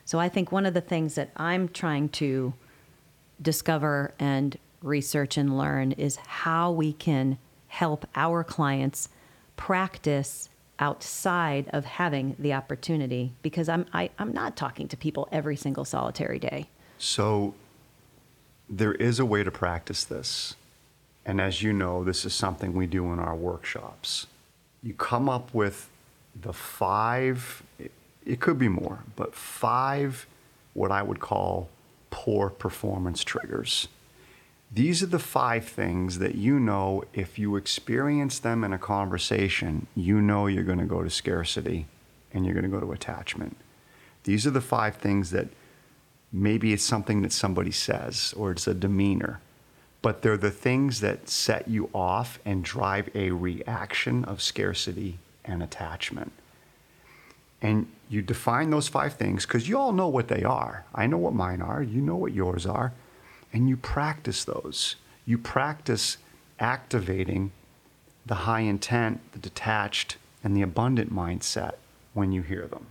So 0.03 0.19
I 0.19 0.27
think 0.27 0.51
one 0.51 0.65
of 0.65 0.73
the 0.73 0.81
things 0.81 1.15
that 1.15 1.29
I'm 1.37 1.69
trying 1.69 2.09
to 2.09 2.53
discover 3.41 4.13
and 4.19 4.57
research 4.81 5.37
and 5.37 5.57
learn 5.57 5.91
is 5.93 6.15
how 6.15 6.71
we 6.71 6.93
can 6.93 7.37
help 7.67 8.05
our 8.15 8.43
clients 8.43 9.09
practice 9.55 10.49
outside 10.79 11.69
of 11.71 11.85
having 11.85 12.35
the 12.39 12.53
opportunity 12.53 13.31
because 13.43 13.69
I'm 13.69 13.85
I, 13.93 14.09
I'm 14.17 14.33
not 14.33 14.57
talking 14.57 14.87
to 14.87 14.97
people 14.97 15.29
every 15.31 15.55
single 15.55 15.85
solitary 15.85 16.39
day. 16.39 16.67
So 16.97 17.53
there 18.67 18.93
is 18.93 19.19
a 19.19 19.25
way 19.25 19.43
to 19.43 19.51
practice 19.51 20.03
this. 20.03 20.55
And 21.25 21.39
as 21.39 21.61
you 21.61 21.71
know, 21.71 22.03
this 22.03 22.25
is 22.25 22.33
something 22.33 22.73
we 22.73 22.87
do 22.87 23.13
in 23.13 23.19
our 23.19 23.35
workshops. 23.35 24.27
You 24.81 24.95
come 24.95 25.29
up 25.29 25.53
with 25.53 25.87
the 26.39 26.53
five, 26.53 27.61
it 28.25 28.39
could 28.39 28.57
be 28.57 28.69
more, 28.69 28.99
but 29.15 29.35
five 29.35 30.25
what 30.73 30.91
I 30.91 31.03
would 31.03 31.19
call 31.19 31.69
poor 32.09 32.49
performance 32.49 33.23
triggers. 33.23 33.87
These 34.73 35.03
are 35.03 35.07
the 35.07 35.19
five 35.19 35.65
things 35.65 36.19
that 36.19 36.35
you 36.35 36.57
know 36.57 37.03
if 37.13 37.37
you 37.37 37.57
experience 37.57 38.39
them 38.39 38.63
in 38.63 38.71
a 38.71 38.77
conversation, 38.77 39.87
you 39.95 40.21
know 40.21 40.47
you're 40.47 40.63
going 40.63 40.79
to 40.79 40.85
go 40.85 41.03
to 41.03 41.09
scarcity 41.09 41.87
and 42.33 42.45
you're 42.45 42.53
going 42.53 42.63
to 42.63 42.69
go 42.69 42.79
to 42.79 42.93
attachment. 42.93 43.57
These 44.23 44.47
are 44.47 44.51
the 44.51 44.61
five 44.61 44.95
things 44.95 45.31
that 45.31 45.49
maybe 46.31 46.71
it's 46.71 46.83
something 46.83 47.21
that 47.21 47.33
somebody 47.33 47.71
says 47.71 48.33
or 48.37 48.51
it's 48.51 48.65
a 48.65 48.73
demeanor, 48.73 49.41
but 50.01 50.21
they're 50.21 50.37
the 50.37 50.51
things 50.51 51.01
that 51.01 51.27
set 51.27 51.67
you 51.67 51.89
off 51.93 52.39
and 52.45 52.63
drive 52.63 53.09
a 53.13 53.31
reaction 53.31 54.23
of 54.23 54.41
scarcity 54.41 55.17
and 55.43 55.61
attachment. 55.61 56.31
And 57.61 57.87
you 58.09 58.21
define 58.21 58.69
those 58.69 58.87
five 58.87 59.15
things 59.15 59.45
because 59.45 59.67
you 59.67 59.77
all 59.77 59.91
know 59.91 60.07
what 60.07 60.29
they 60.29 60.43
are. 60.43 60.85
I 60.95 61.07
know 61.07 61.17
what 61.17 61.33
mine 61.33 61.61
are, 61.61 61.83
you 61.83 61.99
know 61.99 62.15
what 62.15 62.33
yours 62.33 62.65
are, 62.65 62.93
and 63.53 63.69
you 63.69 63.77
practice 63.77 64.43
those. 64.43 64.95
You 65.25 65.37
practice 65.37 66.17
activating 66.59 67.51
the 68.25 68.35
high 68.35 68.61
intent, 68.61 69.19
the 69.33 69.39
detached, 69.39 70.17
and 70.43 70.55
the 70.55 70.61
abundant 70.61 71.13
mindset 71.13 71.73
when 72.13 72.31
you 72.31 72.41
hear 72.41 72.67
them. 72.67 72.87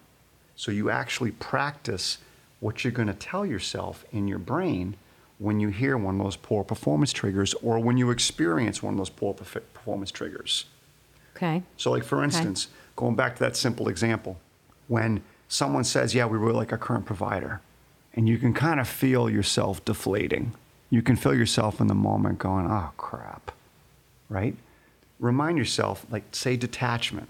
So 0.56 0.70
you 0.70 0.90
actually 0.90 1.30
practice 1.32 2.18
what 2.60 2.84
you're 2.84 2.92
going 2.92 3.08
to 3.08 3.14
tell 3.14 3.46
yourself 3.46 4.04
in 4.12 4.28
your 4.28 4.38
brain 4.38 4.96
when 5.38 5.58
you 5.58 5.68
hear 5.68 5.96
one 5.96 6.20
of 6.20 6.24
those 6.24 6.36
poor 6.36 6.62
performance 6.62 7.12
triggers 7.12 7.54
or 7.54 7.78
when 7.78 7.96
you 7.96 8.10
experience 8.10 8.82
one 8.82 8.94
of 8.94 8.98
those 8.98 9.10
poor 9.10 9.32
performance 9.32 10.10
triggers. 10.10 10.66
Okay. 11.34 11.62
So, 11.78 11.90
like 11.90 12.04
for 12.04 12.22
instance, 12.22 12.68
going 12.96 13.14
back 13.14 13.36
to 13.36 13.40
that 13.40 13.56
simple 13.56 13.88
example, 13.88 14.38
when 14.88 15.22
someone 15.48 15.84
says, 15.84 16.14
Yeah, 16.14 16.26
we 16.26 16.36
really 16.36 16.52
like 16.52 16.72
our 16.72 16.78
current 16.78 17.06
provider. 17.06 17.62
And 18.14 18.28
you 18.28 18.38
can 18.38 18.52
kind 18.52 18.80
of 18.80 18.88
feel 18.88 19.30
yourself 19.30 19.84
deflating. 19.84 20.52
You 20.90 21.02
can 21.02 21.16
feel 21.16 21.34
yourself 21.34 21.80
in 21.80 21.86
the 21.86 21.94
moment 21.94 22.38
going, 22.38 22.66
Oh, 22.66 22.90
crap. 22.96 23.52
Right? 24.28 24.56
Remind 25.18 25.58
yourself, 25.58 26.06
like, 26.10 26.24
say, 26.32 26.56
detachment. 26.56 27.28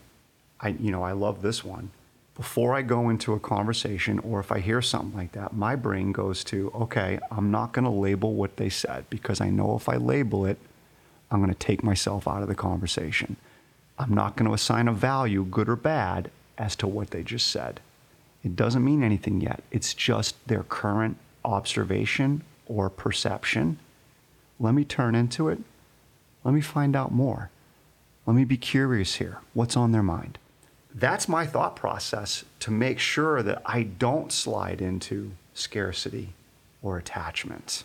I, 0.61 0.69
you 0.69 0.91
know, 0.91 1.03
I 1.03 1.13
love 1.13 1.43
this 1.43 1.65
one. 1.65 1.91
Before 2.37 2.75
I 2.75 2.83
go 2.83 3.11
into 3.11 3.35
a 3.35 3.41
conversation 3.41 4.19
or 4.21 4.41
if 4.41 4.51
I 4.53 4.61
hear 4.61 4.81
something 4.81 5.17
like 5.17 5.33
that, 5.33 5.53
my 5.53 5.77
brain 5.77 6.13
goes 6.13 6.43
to, 6.45 6.71
okay, 6.75 7.19
I'm 7.31 7.51
not 7.51 7.73
going 7.73 7.85
to 7.85 7.91
label 7.91 8.35
what 8.35 8.57
they 8.57 8.71
said 8.71 9.05
because 9.11 9.41
I 9.41 9.51
know 9.51 9.77
if 9.77 9.89
I 9.89 9.97
label 9.97 10.47
it, 10.47 10.59
I'm 11.31 11.41
going 11.41 11.53
to 11.53 11.59
take 11.59 11.83
myself 11.83 12.27
out 12.27 12.43
of 12.43 12.49
the 12.49 12.55
conversation. 12.55 13.37
I'm 13.99 14.15
not 14.15 14.37
going 14.37 14.49
to 14.49 14.55
assign 14.55 14.89
a 14.89 14.93
value, 14.93 15.45
good 15.45 15.69
or 15.69 15.77
bad, 15.77 16.31
as 16.57 16.75
to 16.77 16.87
what 16.87 17.11
they 17.11 17.23
just 17.23 17.49
said. 17.49 17.81
It 18.43 18.57
doesn't 18.57 18.85
mean 18.85 19.03
anything 19.03 19.41
yet. 19.41 19.63
It's 19.71 19.95
just 19.95 20.37
their 20.47 20.63
current 20.63 21.17
observation 21.45 22.43
or 22.67 22.89
perception. 22.89 23.79
Let 24.59 24.75
me 24.75 24.85
turn 24.85 25.15
into 25.15 25.49
it. 25.49 25.59
Let 26.45 26.55
me 26.55 26.61
find 26.61 26.97
out 26.97 27.13
more. 27.13 27.51
Let 28.27 28.35
me 28.35 28.45
be 28.45 28.57
curious 28.57 29.17
here. 29.17 29.39
What's 29.55 29.77
on 29.77 29.93
their 29.93 30.03
mind? 30.03 30.39
That's 30.95 31.29
my 31.29 31.47
thought 31.47 31.77
process 31.77 32.45
to 32.61 32.71
make 32.71 32.99
sure 32.99 33.43
that 33.43 33.63
I 33.65 33.83
don't 33.85 34.33
slide 34.33 34.81
into 34.81 35.33
scarcity 35.55 36.31
or 36.83 36.99
attachment. 36.99 37.85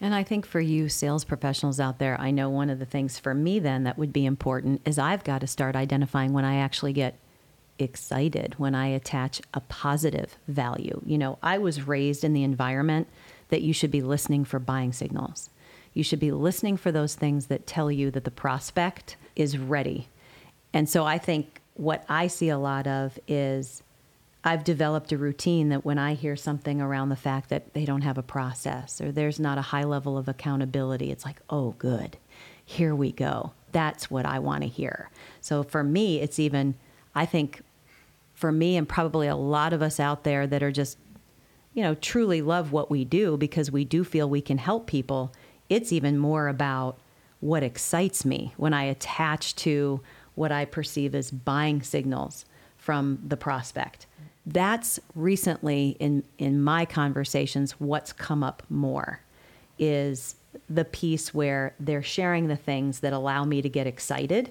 And 0.00 0.14
I 0.14 0.22
think 0.22 0.46
for 0.46 0.60
you 0.60 0.88
sales 0.88 1.24
professionals 1.24 1.78
out 1.78 1.98
there, 1.98 2.18
I 2.18 2.30
know 2.30 2.48
one 2.48 2.70
of 2.70 2.78
the 2.78 2.86
things 2.86 3.18
for 3.18 3.34
me 3.34 3.58
then 3.58 3.84
that 3.84 3.98
would 3.98 4.12
be 4.12 4.24
important 4.24 4.80
is 4.86 4.98
I've 4.98 5.24
got 5.24 5.42
to 5.42 5.46
start 5.46 5.76
identifying 5.76 6.32
when 6.32 6.44
I 6.44 6.56
actually 6.56 6.94
get 6.94 7.16
excited, 7.80 8.54
when 8.58 8.74
I 8.74 8.88
attach 8.88 9.40
a 9.54 9.60
positive 9.60 10.36
value. 10.46 11.00
You 11.04 11.18
know, 11.18 11.38
I 11.42 11.58
was 11.58 11.86
raised 11.86 12.24
in 12.24 12.32
the 12.32 12.44
environment 12.44 13.08
that 13.48 13.62
you 13.62 13.72
should 13.72 13.90
be 13.90 14.02
listening 14.02 14.44
for 14.44 14.58
buying 14.58 14.92
signals. 14.92 15.50
You 15.92 16.04
should 16.04 16.20
be 16.20 16.30
listening 16.30 16.76
for 16.76 16.92
those 16.92 17.14
things 17.14 17.46
that 17.46 17.66
tell 17.66 17.90
you 17.90 18.10
that 18.12 18.24
the 18.24 18.30
prospect 18.30 19.16
is 19.34 19.58
ready. 19.58 20.08
And 20.72 20.88
so 20.88 21.04
I 21.04 21.18
think 21.18 21.60
what 21.74 22.04
I 22.08 22.28
see 22.28 22.48
a 22.48 22.58
lot 22.58 22.86
of 22.86 23.18
is 23.26 23.82
I've 24.44 24.64
developed 24.64 25.12
a 25.12 25.18
routine 25.18 25.68
that 25.68 25.84
when 25.84 25.98
I 25.98 26.14
hear 26.14 26.36
something 26.36 26.80
around 26.80 27.08
the 27.08 27.16
fact 27.16 27.50
that 27.50 27.74
they 27.74 27.84
don't 27.84 28.02
have 28.02 28.18
a 28.18 28.22
process 28.22 29.00
or 29.00 29.12
there's 29.12 29.40
not 29.40 29.58
a 29.58 29.62
high 29.62 29.84
level 29.84 30.16
of 30.16 30.28
accountability, 30.28 31.10
it's 31.10 31.24
like, 31.24 31.40
oh, 31.50 31.74
good, 31.78 32.16
here 32.64 32.94
we 32.94 33.12
go. 33.12 33.52
That's 33.72 34.10
what 34.10 34.24
I 34.24 34.38
want 34.38 34.62
to 34.62 34.68
hear. 34.68 35.10
So 35.40 35.62
for 35.62 35.82
me, 35.82 36.20
it's 36.20 36.38
even, 36.38 36.74
I 37.14 37.26
think, 37.26 37.62
for 38.40 38.50
me 38.50 38.76
and 38.78 38.88
probably 38.88 39.28
a 39.28 39.36
lot 39.36 39.74
of 39.74 39.82
us 39.82 40.00
out 40.00 40.24
there 40.24 40.46
that 40.46 40.62
are 40.62 40.72
just, 40.72 40.96
you 41.74 41.82
know, 41.82 41.94
truly 41.94 42.40
love 42.40 42.72
what 42.72 42.90
we 42.90 43.04
do 43.04 43.36
because 43.36 43.70
we 43.70 43.84
do 43.84 44.02
feel 44.02 44.28
we 44.28 44.40
can 44.40 44.56
help 44.56 44.86
people, 44.86 45.32
it's 45.68 45.92
even 45.92 46.16
more 46.16 46.48
about 46.48 46.98
what 47.40 47.62
excites 47.62 48.24
me 48.24 48.54
when 48.56 48.72
I 48.72 48.84
attach 48.84 49.54
to 49.56 50.00
what 50.34 50.50
I 50.50 50.64
perceive 50.64 51.14
as 51.14 51.30
buying 51.30 51.82
signals 51.82 52.46
from 52.78 53.18
the 53.26 53.36
prospect. 53.36 54.06
That's 54.46 54.98
recently 55.14 55.96
in 56.00 56.24
in 56.38 56.62
my 56.62 56.86
conversations 56.86 57.72
what's 57.72 58.12
come 58.12 58.42
up 58.42 58.62
more 58.70 59.20
is 59.78 60.36
the 60.68 60.84
piece 60.84 61.34
where 61.34 61.74
they're 61.78 62.02
sharing 62.02 62.48
the 62.48 62.56
things 62.56 63.00
that 63.00 63.12
allow 63.12 63.44
me 63.44 63.60
to 63.60 63.68
get 63.68 63.86
excited 63.86 64.50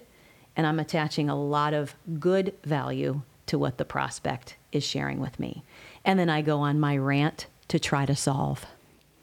and 0.55 0.67
I'm 0.67 0.79
attaching 0.79 1.29
a 1.29 1.41
lot 1.41 1.73
of 1.73 1.95
good 2.19 2.53
value 2.63 3.21
to 3.49 3.59
what 3.59 3.77
the 3.77 3.85
prospect 3.85 4.55
is 4.71 4.83
sharing 4.83 5.19
with 5.19 5.39
me. 5.39 5.63
And 6.05 6.17
then 6.19 6.29
I 6.29 6.41
go 6.41 6.59
on 6.59 6.79
my 6.79 6.97
rant 6.97 7.47
to 7.67 7.79
try 7.79 8.05
to 8.05 8.15
solve. 8.15 8.65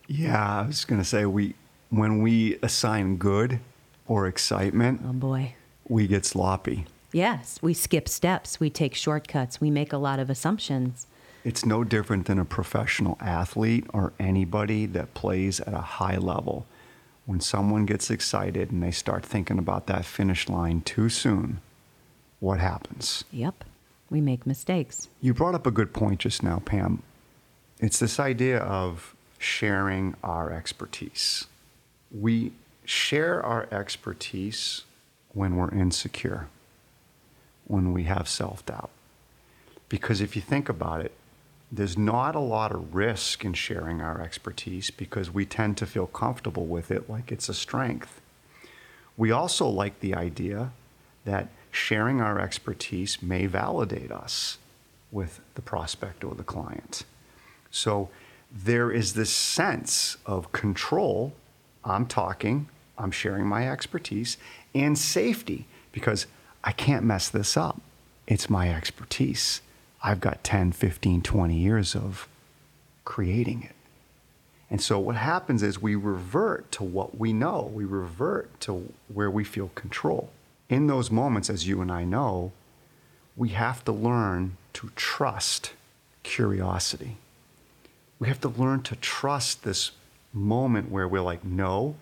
Yeah, 0.09 0.61
I 0.63 0.67
was 0.67 0.85
going 0.85 1.01
to 1.01 1.05
say 1.05 1.27
we 1.27 1.55
when 1.91 2.21
we 2.21 2.59
assign 2.63 3.17
good 3.17 3.61
or 4.09 4.27
excitement, 4.27 5.01
oh 5.05 5.13
boy, 5.13 5.55
we 5.89 6.07
get 6.07 6.27
sloppy. 6.27 6.87
Yes, 7.13 7.61
we 7.63 7.73
skip 7.73 8.09
steps, 8.09 8.59
we 8.59 8.69
take 8.69 8.95
shortcuts, 8.95 9.61
we 9.61 9.71
make 9.71 9.93
a 9.93 9.97
lot 9.97 10.19
of 10.19 10.29
assumptions. 10.29 11.07
It's 11.45 11.65
no 11.65 11.85
different 11.85 12.27
than 12.27 12.41
a 12.41 12.45
professional 12.45 13.17
athlete 13.21 13.87
or 13.93 14.13
anybody 14.19 14.87
that 14.87 15.15
plays 15.15 15.61
at 15.61 15.73
a 15.73 15.81
high 15.81 16.17
level. 16.17 16.67
When 17.25 17.41
someone 17.41 17.87
gets 17.87 18.11
excited 18.11 18.73
and 18.73 18.83
they 18.83 18.91
start 18.91 19.25
thinking 19.25 19.59
about 19.59 19.87
that 19.87 20.05
finish 20.05 20.49
line 20.49 20.81
too 20.81 21.09
soon, 21.09 21.61
what 22.41 22.59
happens? 22.59 23.25
Yep, 23.31 23.65
we 24.11 24.21
make 24.21 24.47
mistakes. 24.47 25.09
You 25.21 25.35
brought 25.35 25.55
up 25.55 25.67
a 25.67 25.71
good 25.71 25.93
point 25.93 26.21
just 26.21 26.43
now, 26.43 26.63
Pam. 26.65 27.03
It's 27.79 27.99
this 27.99 28.19
idea 28.19 28.59
of 28.59 29.15
sharing 29.39 30.15
our 30.23 30.51
expertise. 30.51 31.47
We 32.11 32.53
share 32.85 33.43
our 33.45 33.69
expertise 33.71 34.83
when 35.33 35.57
we're 35.57 35.71
insecure 35.71 36.49
when 37.67 37.93
we 37.93 38.05
have 38.05 38.29
self 38.29 38.65
doubt. 38.65 38.91
Because 39.89 40.21
if 40.21 40.35
you 40.35 40.43
think 40.43 40.69
about 40.69 41.01
it, 41.01 41.13
there's 41.71 41.99
not 41.99 42.35
a 42.35 42.41
lot 42.41 42.73
of 42.73 42.95
risk 42.95 43.45
in 43.45 43.53
sharing 43.53 44.01
our 44.01 44.21
expertise 44.21 44.91
because 44.91 45.31
we 45.31 45.45
tend 45.45 45.77
to 45.79 45.87
feel 45.87 46.07
comfortable 46.07 46.67
with 46.67 46.91
it 46.91 47.11
like 47.11 47.33
it's 47.33 47.49
a 47.49 47.55
strength. 47.55 48.21
We 49.17 49.33
also 49.33 49.67
like 49.67 50.01
the 50.01 50.15
idea 50.15 50.73
that 51.25 51.49
sharing 51.77 52.21
our 52.21 52.41
expertise 52.41 53.23
may 53.23 53.47
validate 53.47 54.11
us 54.11 54.59
with 55.13 55.41
the 55.55 55.63
prospect 55.63 56.25
or 56.25 56.35
the 56.35 56.43
client. 56.43 57.05
So 57.71 58.09
there 58.51 58.91
is 58.91 59.13
this 59.13 59.31
sense 59.31 60.17
of 60.25 60.53
control. 60.53 61.35
I'm 61.85 62.07
talking, 62.07 62.69
I'm 62.97 63.11
sharing 63.11 63.47
my 63.47 63.69
expertise, 63.69 64.39
and 64.75 64.99
safety 64.99 65.67
because 65.93 66.27
I 66.65 66.73
can't 66.73 67.05
mess 67.05 67.29
this 67.29 67.57
up. 67.57 67.81
It's 68.27 68.49
my 68.49 68.73
expertise. 68.75 69.61
I've 70.03 70.21
got 70.21 70.43
10, 70.43 70.73
15, 70.73 71.23
20 71.23 71.57
years 71.57 71.95
of 71.95 72.27
creating 73.05 73.63
it. 73.63 73.73
And 74.71 74.81
so 74.81 74.99
what 74.99 75.17
happens 75.17 75.63
is 75.63 75.81
we 75.81 75.95
revert 75.95 76.73
to 76.73 76.83
what 76.83 77.19
we 77.19 77.33
know, 77.33 77.71
we 77.73 77.85
revert 77.85 78.61
to 78.63 78.93
where 79.13 79.31
we 79.31 79.45
feel 79.45 79.71
control. 79.75 80.31
In 80.69 80.87
those 80.87 81.11
moments, 81.11 81.49
as 81.49 81.67
you 81.67 81.81
and 81.81 81.91
I 81.91 82.05
know, 82.05 82.53
we 83.37 83.51
have 83.51 83.85
to 83.85 83.93
learn 83.93 84.57
to 84.75 84.91
trust 84.97 85.73
curiosity. 86.23 87.19
We 88.19 88.29
have 88.29 88.41
to 88.41 88.49
learn 88.49 88.83
to 88.83 88.97
trust 88.97 89.63
this 89.63 89.93
moment 90.33 90.91
where 90.91 91.07
we're 91.07 91.23
like, 91.23 91.45
no, 91.45 91.95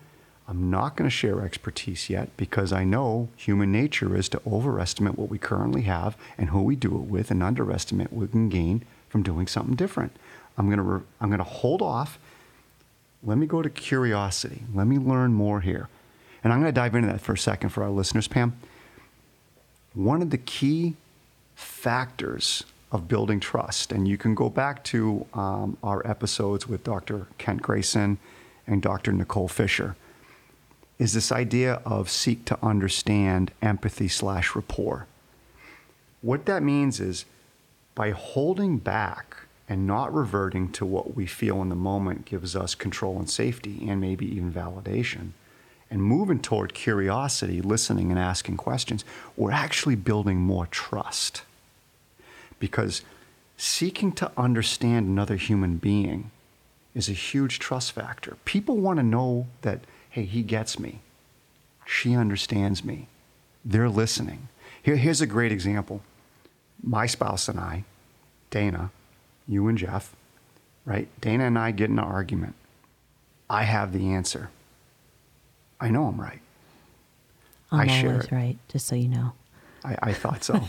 I'm 0.47 0.69
not 0.69 0.95
going 0.95 1.09
to 1.09 1.15
share 1.15 1.41
expertise 1.41 2.09
yet 2.09 2.35
because 2.37 2.71
I 2.71 2.83
know 2.83 3.29
human 3.35 3.71
nature 3.71 4.15
is 4.15 4.29
to 4.29 4.41
overestimate 4.45 5.17
what 5.17 5.29
we 5.29 5.37
currently 5.37 5.83
have 5.83 6.15
and 6.37 6.49
who 6.49 6.61
we 6.61 6.75
do 6.75 6.95
it 6.95 7.05
with 7.05 7.31
and 7.31 7.41
underestimate 7.41 8.11
what 8.11 8.21
we 8.21 8.27
can 8.27 8.49
gain 8.49 8.83
from 9.09 9.23
doing 9.23 9.47
something 9.47 9.75
different. 9.75 10.15
I'm 10.57 10.67
going 10.67 10.77
to, 10.77 10.83
re- 10.83 11.01
I'm 11.19 11.29
going 11.29 11.39
to 11.39 11.43
hold 11.43 11.81
off. 11.81 12.19
Let 13.23 13.37
me 13.37 13.47
go 13.47 13.61
to 13.61 13.69
curiosity. 13.69 14.63
Let 14.73 14.87
me 14.87 14.97
learn 14.99 15.33
more 15.33 15.61
here. 15.61 15.89
And 16.45 16.53
I'm 16.53 16.61
going 16.61 16.71
to 16.71 16.79
dive 16.79 16.93
into 16.93 17.07
that 17.07 17.21
for 17.21 17.33
a 17.33 17.37
second 17.37 17.69
for 17.69 17.81
our 17.81 17.89
listeners, 17.89 18.27
Pam. 18.27 18.55
One 19.95 20.21
of 20.21 20.29
the 20.29 20.37
key 20.37 20.93
factors 21.55 22.65
of 22.91 23.07
building 23.07 23.39
trust, 23.39 23.91
and 23.91 24.07
you 24.07 24.15
can 24.15 24.35
go 24.35 24.49
back 24.49 24.83
to 24.85 25.25
um, 25.33 25.75
our 25.81 26.05
episodes 26.05 26.67
with 26.67 26.83
Dr. 26.83 27.25
Kent 27.39 27.63
Grayson 27.63 28.19
and 28.67 28.79
Dr. 28.79 29.11
Nicole 29.11 29.47
Fisher 29.47 29.95
is 30.99 31.13
this 31.13 31.31
idea 31.31 31.81
of 31.83 32.11
seek 32.11 32.45
to 32.45 32.63
understand 32.63 33.51
empathy 33.63 34.07
slash 34.07 34.55
rapport. 34.55 35.07
What 36.21 36.45
that 36.45 36.61
means 36.61 36.99
is 36.99 37.25
by 37.95 38.11
holding 38.11 38.77
back 38.77 39.35
and 39.67 39.87
not 39.87 40.13
reverting 40.13 40.71
to 40.73 40.85
what 40.85 41.15
we 41.15 41.25
feel 41.25 41.63
in 41.63 41.69
the 41.69 41.75
moment 41.75 42.25
gives 42.25 42.55
us 42.55 42.75
control 42.75 43.17
and 43.17 43.27
safety 43.27 43.83
and 43.89 43.99
maybe 43.99 44.27
even 44.27 44.53
validation 44.53 45.31
and 45.89 46.01
moving 46.01 46.39
toward 46.39 46.73
curiosity, 46.73 47.61
listening 47.61 48.09
and 48.09 48.19
asking 48.19 48.57
questions, 48.57 49.05
we're 49.37 49.51
actually 49.51 49.95
building 49.95 50.39
more 50.39 50.65
trust. 50.67 51.43
Because 52.59 53.01
seeking 53.57 54.11
to 54.13 54.31
understand 54.35 55.07
another 55.07 55.35
human 55.35 55.77
being 55.77 56.31
is 56.93 57.09
a 57.09 57.13
huge 57.13 57.59
trust 57.59 57.91
factor. 57.91 58.37
People 58.45 58.77
want 58.77 58.97
to 58.97 59.03
know 59.03 59.47
that 59.61 59.81
hey, 60.09 60.23
he 60.23 60.41
gets 60.41 60.79
me. 60.79 60.99
She 61.85 62.15
understands 62.15 62.85
me. 62.85 63.07
They're 63.65 63.89
listening. 63.89 64.47
Here, 64.81 64.95
here's 64.95 65.19
a 65.19 65.27
great 65.27 65.51
example. 65.51 66.01
My 66.81 67.05
spouse 67.05 67.49
and 67.49 67.59
I, 67.59 67.83
Dana, 68.49 68.91
you 69.45 69.67
and 69.67 69.77
Jeff, 69.77 70.15
right? 70.85 71.09
Dana 71.19 71.45
and 71.45 71.59
I 71.59 71.71
get 71.71 71.89
in 71.89 71.99
an 71.99 72.05
argument. 72.05 72.55
I 73.49 73.63
have 73.63 73.91
the 73.91 74.11
answer. 74.11 74.49
I 75.85 75.89
know 75.91 76.05
I'm 76.07 76.19
right. 76.19 76.41
I'm 77.71 77.81
I 77.81 77.87
share 77.87 78.13
always 78.13 78.25
it. 78.25 78.31
right, 78.31 78.57
just 78.69 78.87
so 78.87 78.95
you 78.95 79.07
know. 79.07 79.33
I, 79.83 79.95
I 80.01 80.13
thought 80.13 80.43
so. 80.43 80.59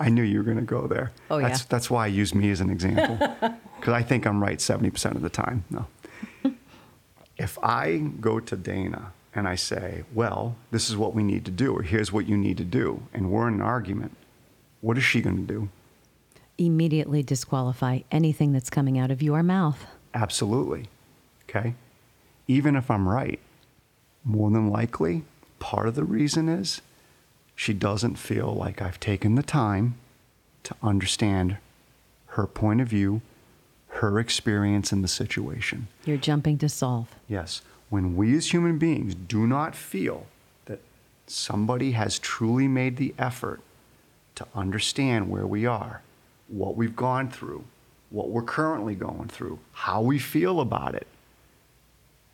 I 0.00 0.08
knew 0.08 0.22
you 0.22 0.38
were 0.38 0.44
going 0.44 0.56
to 0.56 0.62
go 0.62 0.86
there. 0.86 1.12
Oh, 1.30 1.40
that's, 1.40 1.60
yeah. 1.60 1.66
That's 1.68 1.90
why 1.90 2.04
I 2.04 2.06
use 2.06 2.34
me 2.34 2.50
as 2.50 2.62
an 2.62 2.70
example, 2.70 3.16
because 3.78 3.92
I 3.92 4.02
think 4.02 4.26
I'm 4.26 4.42
right 4.42 4.58
70% 4.58 5.14
of 5.14 5.20
the 5.20 5.28
time. 5.28 5.64
No. 5.68 5.86
if 7.36 7.58
I 7.62 7.98
go 8.18 8.40
to 8.40 8.56
Dana 8.56 9.12
and 9.34 9.46
I 9.46 9.56
say, 9.56 10.04
well, 10.14 10.56
this 10.70 10.88
is 10.88 10.96
what 10.96 11.12
we 11.12 11.22
need 11.22 11.44
to 11.44 11.50
do, 11.50 11.76
or 11.76 11.82
here's 11.82 12.10
what 12.10 12.26
you 12.26 12.38
need 12.38 12.56
to 12.56 12.64
do, 12.64 13.02
and 13.12 13.30
we're 13.30 13.48
in 13.48 13.54
an 13.54 13.60
argument, 13.60 14.16
what 14.80 14.96
is 14.96 15.04
she 15.04 15.20
going 15.20 15.36
to 15.36 15.52
do? 15.52 15.68
Immediately 16.56 17.22
disqualify 17.24 18.00
anything 18.10 18.52
that's 18.52 18.70
coming 18.70 18.98
out 18.98 19.10
of 19.10 19.20
your 19.20 19.42
mouth. 19.42 19.84
Absolutely. 20.14 20.88
Okay. 21.46 21.74
Even 22.48 22.74
if 22.74 22.90
I'm 22.90 23.06
right, 23.06 23.38
more 24.24 24.50
than 24.50 24.70
likely, 24.70 25.22
part 25.58 25.86
of 25.86 25.94
the 25.94 26.04
reason 26.04 26.48
is 26.48 26.80
she 27.54 27.72
doesn't 27.72 28.16
feel 28.16 28.54
like 28.54 28.82
I've 28.82 28.98
taken 29.00 29.34
the 29.34 29.42
time 29.42 29.96
to 30.64 30.74
understand 30.82 31.58
her 32.28 32.46
point 32.46 32.80
of 32.80 32.88
view, 32.88 33.20
her 33.88 34.18
experience 34.18 34.92
in 34.92 35.02
the 35.02 35.08
situation. 35.08 35.88
You're 36.04 36.16
jumping 36.16 36.58
to 36.58 36.68
solve. 36.68 37.14
Yes. 37.28 37.62
When 37.90 38.16
we 38.16 38.36
as 38.36 38.52
human 38.52 38.78
beings 38.78 39.14
do 39.14 39.46
not 39.46 39.76
feel 39.76 40.26
that 40.64 40.80
somebody 41.26 41.92
has 41.92 42.18
truly 42.18 42.66
made 42.66 42.96
the 42.96 43.14
effort 43.18 43.60
to 44.34 44.46
understand 44.54 45.30
where 45.30 45.46
we 45.46 45.64
are, 45.64 46.02
what 46.48 46.76
we've 46.76 46.96
gone 46.96 47.30
through, 47.30 47.64
what 48.10 48.30
we're 48.30 48.42
currently 48.42 48.94
going 48.94 49.28
through, 49.28 49.58
how 49.72 50.00
we 50.00 50.18
feel 50.18 50.60
about 50.60 50.94
it, 50.94 51.06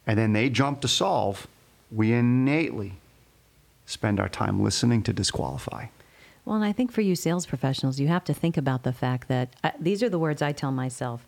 and 0.06 0.18
then 0.18 0.32
they 0.32 0.48
jump 0.48 0.80
to 0.80 0.88
solve, 0.88 1.46
we 1.90 2.12
innately 2.12 2.94
spend 3.86 4.20
our 4.20 4.28
time 4.28 4.62
listening 4.62 5.02
to 5.02 5.12
disqualify. 5.12 5.86
Well, 6.44 6.56
and 6.56 6.64
I 6.64 6.72
think 6.72 6.92
for 6.92 7.00
you 7.00 7.14
sales 7.14 7.46
professionals, 7.46 8.00
you 8.00 8.08
have 8.08 8.24
to 8.24 8.34
think 8.34 8.56
about 8.56 8.82
the 8.82 8.92
fact 8.92 9.28
that 9.28 9.50
uh, 9.62 9.70
these 9.78 10.02
are 10.02 10.08
the 10.08 10.18
words 10.18 10.42
I 10.42 10.52
tell 10.52 10.72
myself. 10.72 11.26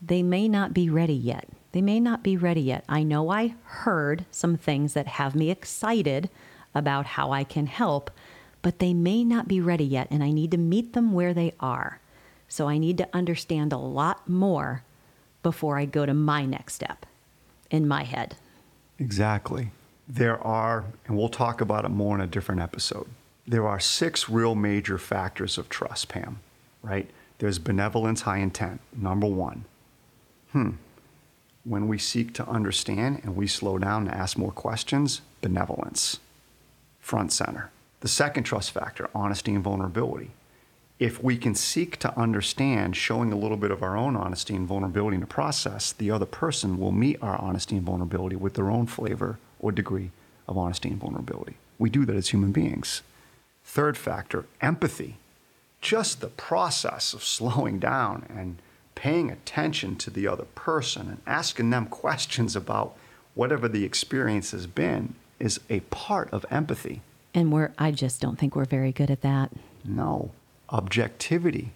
They 0.00 0.22
may 0.22 0.48
not 0.48 0.72
be 0.72 0.88
ready 0.88 1.14
yet. 1.14 1.48
They 1.72 1.82
may 1.82 2.00
not 2.00 2.22
be 2.22 2.36
ready 2.36 2.62
yet. 2.62 2.84
I 2.88 3.02
know 3.02 3.30
I 3.30 3.54
heard 3.64 4.24
some 4.30 4.56
things 4.56 4.94
that 4.94 5.06
have 5.06 5.34
me 5.34 5.50
excited 5.50 6.30
about 6.74 7.06
how 7.06 7.32
I 7.32 7.44
can 7.44 7.66
help, 7.66 8.10
but 8.62 8.78
they 8.78 8.94
may 8.94 9.24
not 9.24 9.48
be 9.48 9.60
ready 9.60 9.84
yet, 9.84 10.08
and 10.10 10.22
I 10.22 10.30
need 10.30 10.50
to 10.52 10.58
meet 10.58 10.92
them 10.92 11.12
where 11.12 11.34
they 11.34 11.52
are. 11.60 12.00
So 12.48 12.68
I 12.68 12.78
need 12.78 12.98
to 12.98 13.08
understand 13.12 13.72
a 13.72 13.78
lot 13.78 14.28
more 14.28 14.84
before 15.42 15.78
I 15.78 15.84
go 15.84 16.06
to 16.06 16.14
my 16.14 16.44
next 16.44 16.74
step 16.74 17.06
in 17.70 17.86
my 17.88 18.04
head. 18.04 18.36
Exactly. 18.98 19.70
There 20.08 20.38
are, 20.38 20.84
and 21.06 21.16
we'll 21.16 21.28
talk 21.28 21.60
about 21.60 21.84
it 21.84 21.88
more 21.88 22.14
in 22.14 22.20
a 22.20 22.26
different 22.26 22.60
episode. 22.60 23.08
There 23.46 23.66
are 23.66 23.80
six 23.80 24.28
real 24.28 24.54
major 24.54 24.98
factors 24.98 25.58
of 25.58 25.68
trust, 25.68 26.08
Pam, 26.08 26.40
right? 26.82 27.10
There's 27.38 27.58
benevolence, 27.58 28.22
high 28.22 28.38
intent, 28.38 28.80
number 28.96 29.26
one. 29.26 29.64
Hmm. 30.52 30.70
When 31.64 31.88
we 31.88 31.98
seek 31.98 32.32
to 32.34 32.48
understand 32.48 33.20
and 33.24 33.34
we 33.34 33.48
slow 33.48 33.78
down 33.78 34.06
and 34.06 34.14
ask 34.14 34.38
more 34.38 34.52
questions, 34.52 35.22
benevolence, 35.40 36.20
front 37.00 37.32
center. 37.32 37.70
The 38.00 38.08
second 38.08 38.44
trust 38.44 38.70
factor, 38.70 39.10
honesty 39.14 39.54
and 39.54 39.64
vulnerability. 39.64 40.30
If 40.98 41.22
we 41.22 41.36
can 41.36 41.54
seek 41.54 41.98
to 41.98 42.18
understand, 42.18 42.96
showing 42.96 43.32
a 43.32 43.36
little 43.36 43.56
bit 43.56 43.70
of 43.70 43.82
our 43.82 43.96
own 43.96 44.16
honesty 44.16 44.54
and 44.54 44.66
vulnerability 44.66 45.16
in 45.16 45.20
the 45.20 45.26
process, 45.26 45.92
the 45.92 46.10
other 46.10 46.24
person 46.24 46.78
will 46.78 46.92
meet 46.92 47.20
our 47.20 47.36
honesty 47.36 47.76
and 47.76 47.84
vulnerability 47.84 48.36
with 48.36 48.54
their 48.54 48.70
own 48.70 48.86
flavor 48.86 49.38
or 49.60 49.72
degree 49.72 50.10
of 50.48 50.56
honesty 50.56 50.88
and 50.88 51.00
vulnerability. 51.00 51.56
We 51.78 51.90
do 51.90 52.04
that 52.04 52.16
as 52.16 52.28
human 52.28 52.52
beings. 52.52 53.02
Third 53.64 53.96
factor, 53.98 54.46
empathy. 54.60 55.16
Just 55.80 56.20
the 56.20 56.28
process 56.28 57.12
of 57.12 57.22
slowing 57.22 57.78
down 57.78 58.26
and 58.28 58.58
paying 58.94 59.30
attention 59.30 59.96
to 59.96 60.10
the 60.10 60.26
other 60.26 60.46
person 60.54 61.08
and 61.08 61.20
asking 61.26 61.70
them 61.70 61.86
questions 61.86 62.56
about 62.56 62.96
whatever 63.34 63.68
the 63.68 63.84
experience 63.84 64.52
has 64.52 64.66
been 64.66 65.14
is 65.38 65.60
a 65.68 65.80
part 65.80 66.32
of 66.32 66.46
empathy. 66.50 67.02
And 67.34 67.52
we're, 67.52 67.72
I 67.78 67.90
just 67.90 68.20
don't 68.20 68.38
think 68.38 68.56
we're 68.56 68.64
very 68.64 68.92
good 68.92 69.10
at 69.10 69.20
that. 69.20 69.52
No. 69.84 70.30
Objectivity. 70.70 71.72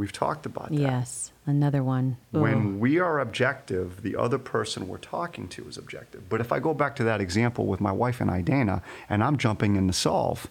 We've 0.00 0.10
talked 0.10 0.46
about 0.46 0.70
that. 0.70 0.80
Yes, 0.80 1.30
another 1.44 1.84
one. 1.84 2.16
When 2.30 2.80
we 2.80 2.98
are 2.98 3.20
objective, 3.20 4.00
the 4.00 4.16
other 4.16 4.38
person 4.38 4.88
we're 4.88 4.96
talking 4.96 5.46
to 5.48 5.68
is 5.68 5.76
objective. 5.76 6.26
But 6.30 6.40
if 6.40 6.52
I 6.52 6.58
go 6.58 6.72
back 6.72 6.96
to 6.96 7.04
that 7.04 7.20
example 7.20 7.66
with 7.66 7.82
my 7.82 7.92
wife 7.92 8.18
and 8.18 8.30
I, 8.30 8.40
Dana, 8.40 8.82
and 9.10 9.22
I'm 9.22 9.36
jumping 9.36 9.76
in 9.76 9.86
to 9.88 9.92
solve, 9.92 10.46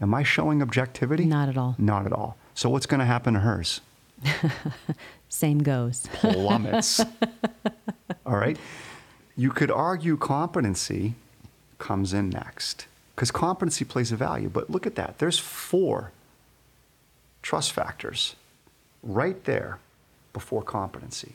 am 0.00 0.12
I 0.12 0.24
showing 0.24 0.62
objectivity? 0.62 1.24
Not 1.26 1.48
at 1.48 1.56
all. 1.56 1.76
Not 1.78 2.06
at 2.06 2.12
all. 2.12 2.36
So 2.54 2.68
what's 2.70 2.86
going 2.86 2.98
to 2.98 3.06
happen 3.06 3.34
to 3.34 3.38
hers? 3.40 3.82
Same 5.28 5.60
goes. 5.60 6.08
Plummets. 6.14 6.98
all 8.26 8.36
right? 8.36 8.58
You 9.36 9.50
could 9.52 9.70
argue 9.70 10.16
competency 10.16 11.14
comes 11.78 12.12
in 12.12 12.30
next 12.30 12.88
because 13.14 13.30
competency 13.30 13.84
plays 13.84 14.10
a 14.10 14.16
value. 14.16 14.48
But 14.48 14.70
look 14.70 14.88
at 14.88 14.96
that. 14.96 15.18
There's 15.18 15.38
four 15.38 16.10
trust 17.42 17.70
factors 17.70 18.34
right 19.02 19.42
there 19.44 19.78
before 20.32 20.62
competency. 20.62 21.34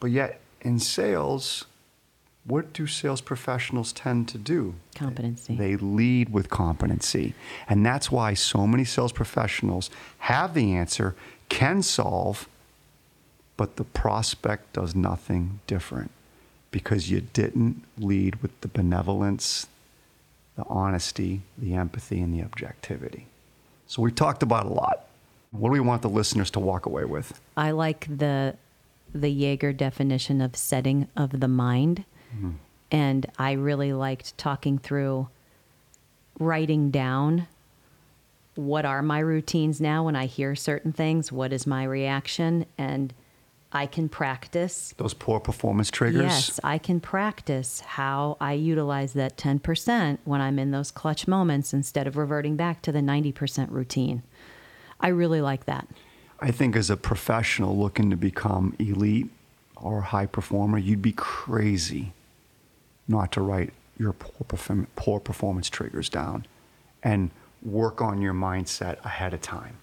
But 0.00 0.10
yet, 0.10 0.40
in 0.60 0.78
sales, 0.78 1.66
what 2.44 2.72
do 2.72 2.86
sales 2.86 3.20
professionals 3.20 3.92
tend 3.92 4.28
to 4.28 4.38
do? 4.38 4.74
Competency. 4.94 5.56
They 5.56 5.76
lead 5.76 6.32
with 6.32 6.50
competency. 6.50 7.34
And 7.68 7.86
that's 7.86 8.10
why 8.10 8.34
so 8.34 8.66
many 8.66 8.84
sales 8.84 9.12
professionals 9.12 9.90
have 10.18 10.54
the 10.54 10.72
answer, 10.72 11.14
can 11.48 11.82
solve, 11.82 12.48
but 13.56 13.76
the 13.76 13.84
prospect 13.84 14.72
does 14.72 14.94
nothing 14.94 15.60
different 15.66 16.10
because 16.70 17.10
you 17.10 17.20
didn't 17.20 17.84
lead 17.98 18.36
with 18.36 18.58
the 18.62 18.68
benevolence, 18.68 19.66
the 20.56 20.64
honesty, 20.68 21.42
the 21.58 21.74
empathy, 21.74 22.20
and 22.20 22.34
the 22.34 22.42
objectivity. 22.42 23.26
So 23.86 24.02
we've 24.02 24.14
talked 24.14 24.42
about 24.42 24.66
a 24.66 24.70
lot. 24.70 25.01
What 25.52 25.68
do 25.68 25.72
we 25.72 25.80
want 25.80 26.02
the 26.02 26.08
listeners 26.08 26.50
to 26.52 26.60
walk 26.60 26.86
away 26.86 27.04
with? 27.04 27.40
I 27.56 27.70
like 27.70 28.06
the 28.08 28.56
the 29.14 29.28
Yeager 29.28 29.76
definition 29.76 30.40
of 30.40 30.56
setting 30.56 31.06
of 31.16 31.40
the 31.40 31.48
mind. 31.48 32.04
Mm-hmm. 32.34 32.52
And 32.90 33.26
I 33.38 33.52
really 33.52 33.92
liked 33.92 34.36
talking 34.38 34.78
through 34.78 35.28
writing 36.38 36.90
down 36.90 37.46
what 38.54 38.84
are 38.84 39.02
my 39.02 39.18
routines 39.18 39.80
now 39.80 40.04
when 40.04 40.16
I 40.16 40.26
hear 40.26 40.54
certain 40.54 40.92
things, 40.92 41.32
what 41.32 41.52
is 41.52 41.66
my 41.66 41.84
reaction 41.84 42.66
and 42.76 43.14
I 43.74 43.86
can 43.86 44.10
practice 44.10 44.92
Those 44.98 45.14
poor 45.14 45.40
performance 45.40 45.90
triggers? 45.90 46.22
Yes, 46.22 46.60
I 46.62 46.76
can 46.76 47.00
practice 47.00 47.80
how 47.80 48.36
I 48.40 48.52
utilize 48.52 49.14
that 49.14 49.38
10% 49.38 50.18
when 50.24 50.42
I'm 50.42 50.58
in 50.58 50.70
those 50.70 50.90
clutch 50.90 51.26
moments 51.26 51.72
instead 51.72 52.06
of 52.06 52.18
reverting 52.18 52.56
back 52.56 52.82
to 52.82 52.92
the 52.92 53.00
90% 53.00 53.70
routine. 53.70 54.22
I 55.02 55.08
really 55.08 55.40
like 55.40 55.66
that. 55.66 55.86
I 56.40 56.50
think 56.50 56.76
as 56.76 56.90
a 56.90 56.96
professional 56.96 57.76
looking 57.76 58.10
to 58.10 58.16
become 58.16 58.74
elite 58.78 59.28
or 59.76 60.00
high 60.00 60.26
performer, 60.26 60.78
you'd 60.78 61.02
be 61.02 61.12
crazy 61.12 62.12
not 63.08 63.32
to 63.32 63.40
write 63.40 63.72
your 63.98 64.12
poor, 64.12 64.44
perform- 64.46 64.86
poor 64.96 65.20
performance 65.20 65.68
triggers 65.68 66.08
down 66.08 66.46
and 67.02 67.30
work 67.62 68.00
on 68.00 68.20
your 68.20 68.34
mindset 68.34 69.04
ahead 69.04 69.34
of 69.34 69.40
time. 69.40 69.76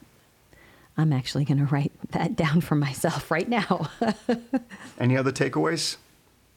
I'm 0.97 1.13
actually 1.13 1.45
going 1.45 1.59
to 1.59 1.65
write 1.65 1.93
that 2.11 2.35
down 2.35 2.59
for 2.59 2.75
myself 2.75 3.31
right 3.31 3.47
now. 3.47 3.89
Any 4.99 5.15
other 5.15 5.31
takeaways? 5.31 5.95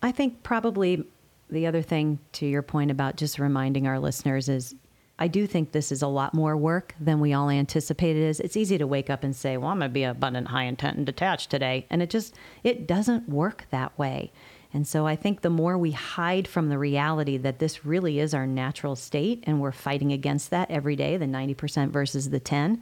I 0.02 0.10
think 0.10 0.42
probably 0.42 1.04
the 1.48 1.66
other 1.66 1.82
thing 1.82 2.18
to 2.32 2.46
your 2.46 2.62
point 2.62 2.90
about 2.90 3.16
just 3.16 3.38
reminding 3.38 3.86
our 3.86 4.00
listeners 4.00 4.48
is 4.48 4.74
I 5.18 5.28
do 5.28 5.46
think 5.46 5.72
this 5.72 5.92
is 5.92 6.02
a 6.02 6.08
lot 6.08 6.34
more 6.34 6.56
work 6.56 6.94
than 6.98 7.20
we 7.20 7.32
all 7.32 7.50
anticipated 7.50 8.22
is. 8.22 8.40
It's 8.40 8.56
easy 8.56 8.78
to 8.78 8.86
wake 8.86 9.10
up 9.10 9.22
and 9.22 9.36
say, 9.36 9.56
"Well, 9.56 9.70
I'm 9.70 9.78
going 9.78 9.90
to 9.90 9.94
be 9.94 10.04
abundant, 10.04 10.48
high 10.48 10.64
intent 10.64 10.96
and 10.96 11.06
detached 11.06 11.50
today." 11.50 11.86
And 11.90 12.02
it 12.02 12.10
just 12.10 12.34
it 12.64 12.86
doesn't 12.86 13.28
work 13.28 13.66
that 13.70 13.96
way. 13.98 14.32
And 14.74 14.86
so 14.86 15.06
I 15.06 15.16
think 15.16 15.42
the 15.42 15.50
more 15.50 15.76
we 15.76 15.90
hide 15.90 16.48
from 16.48 16.68
the 16.68 16.78
reality 16.78 17.36
that 17.36 17.58
this 17.58 17.84
really 17.84 18.18
is 18.18 18.32
our 18.32 18.46
natural 18.46 18.96
state 18.96 19.44
and 19.46 19.60
we're 19.60 19.70
fighting 19.70 20.12
against 20.12 20.50
that 20.50 20.70
every 20.70 20.96
day, 20.96 21.18
the 21.18 21.26
90% 21.26 21.90
versus 21.90 22.30
the 22.30 22.40
10, 22.40 22.80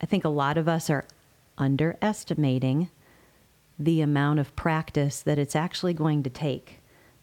I 0.00 0.06
think 0.06 0.24
a 0.24 0.28
lot 0.28 0.56
of 0.56 0.68
us 0.68 0.88
are 0.88 1.06
underestimating 1.58 2.88
the 3.78 4.00
amount 4.00 4.38
of 4.38 4.54
practice 4.54 5.20
that 5.22 5.38
it's 5.38 5.56
actually 5.56 5.94
going 5.94 6.22
to 6.22 6.30
take 6.30 6.78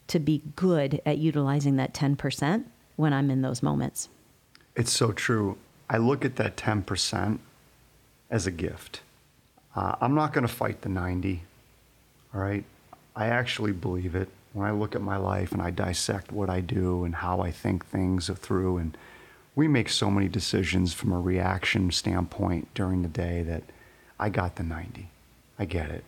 to 0.07 0.19
be 0.19 0.43
good 0.55 1.01
at 1.05 1.17
utilizing 1.17 1.77
that 1.77 1.93
10% 1.93 2.65
when 2.97 3.13
I'm 3.13 3.31
in 3.31 3.41
those 3.41 3.63
moments. 3.63 4.09
It's 4.75 4.91
so 4.91 5.13
true. 5.13 5.57
I 5.89 5.97
look 5.97 6.25
at 6.25 6.35
that 6.35 6.57
10% 6.57 7.39
as 8.29 8.45
a 8.45 8.51
gift. 8.51 9.01
Uh, 9.73 9.95
I'm 10.01 10.13
not 10.13 10.33
going 10.33 10.45
to 10.45 10.53
fight 10.53 10.81
the 10.81 10.89
90, 10.89 11.43
all 12.33 12.41
right? 12.41 12.65
I 13.15 13.27
actually 13.27 13.71
believe 13.71 14.15
it. 14.15 14.27
When 14.53 14.67
I 14.67 14.71
look 14.71 14.95
at 14.95 15.01
my 15.01 15.17
life 15.17 15.51
and 15.51 15.61
I 15.61 15.69
dissect 15.69 16.31
what 16.31 16.49
I 16.49 16.61
do 16.61 17.03
and 17.03 17.15
how 17.15 17.41
I 17.41 17.51
think 17.51 17.85
things 17.85 18.27
through 18.27 18.77
and 18.77 18.97
we 19.57 19.67
make 19.67 19.89
so 19.89 20.11
many 20.11 20.27
decisions 20.27 20.93
from 20.93 21.11
a 21.11 21.19
reaction 21.19 21.89
standpoint 21.91 22.67
during 22.75 23.01
the 23.01 23.07
day 23.07 23.41
that 23.41 23.63
I 24.19 24.29
got 24.29 24.55
the 24.55 24.63
90. 24.63 25.09
I 25.57 25.65
get 25.65 25.89
it. 25.89 26.03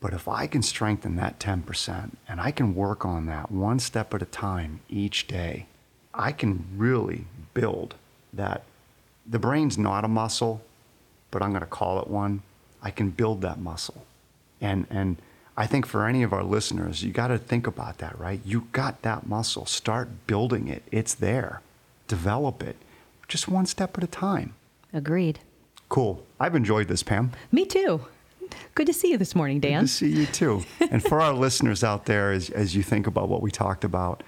But 0.00 0.14
if 0.14 0.26
I 0.26 0.46
can 0.46 0.62
strengthen 0.62 1.16
that 1.16 1.38
10% 1.38 2.12
and 2.26 2.40
I 2.40 2.50
can 2.50 2.74
work 2.74 3.04
on 3.04 3.26
that 3.26 3.50
one 3.50 3.78
step 3.78 4.14
at 4.14 4.22
a 4.22 4.26
time 4.26 4.80
each 4.88 5.26
day, 5.26 5.66
I 6.16 6.32
can 6.32 6.64
really 6.76 7.24
build 7.54 7.94
that. 8.32 8.62
The 9.26 9.38
brain's 9.38 9.76
not 9.76 10.04
a 10.04 10.08
muscle, 10.08 10.62
but 11.30 11.42
I'm 11.42 11.50
going 11.50 11.60
to 11.60 11.66
call 11.66 12.00
it 12.00 12.08
one. 12.08 12.42
I 12.82 12.90
can 12.90 13.10
build 13.10 13.42
that 13.42 13.58
muscle. 13.58 14.04
And, 14.60 14.86
and 14.90 15.16
I 15.56 15.66
think 15.66 15.86
for 15.86 16.06
any 16.06 16.22
of 16.22 16.32
our 16.32 16.44
listeners, 16.44 17.02
you 17.02 17.12
got 17.12 17.28
to 17.28 17.38
think 17.38 17.66
about 17.66 17.98
that, 17.98 18.18
right? 18.18 18.40
You 18.44 18.68
got 18.72 19.02
that 19.02 19.26
muscle. 19.26 19.66
Start 19.66 20.26
building 20.26 20.68
it. 20.68 20.82
It's 20.90 21.14
there. 21.14 21.60
Develop 22.08 22.62
it 22.62 22.76
just 23.28 23.48
one 23.48 23.66
step 23.66 23.96
at 23.98 24.04
a 24.04 24.06
time. 24.06 24.54
Agreed. 24.92 25.40
Cool. 25.88 26.24
I've 26.40 26.54
enjoyed 26.54 26.88
this, 26.88 27.02
Pam. 27.02 27.32
Me 27.52 27.64
too. 27.64 28.02
Good 28.74 28.86
to 28.86 28.92
see 28.92 29.10
you 29.10 29.18
this 29.18 29.34
morning, 29.34 29.60
Dan. 29.60 29.82
Good 29.82 29.88
to 29.88 29.92
see 29.92 30.08
you 30.08 30.26
too. 30.26 30.64
and 30.80 31.02
for 31.02 31.20
our 31.20 31.32
listeners 31.46 31.82
out 31.82 32.06
there, 32.06 32.32
as, 32.32 32.50
as 32.50 32.76
you 32.76 32.82
think 32.82 33.06
about 33.06 33.28
what 33.28 33.42
we 33.42 33.50
talked 33.50 33.84
about, 33.84 34.22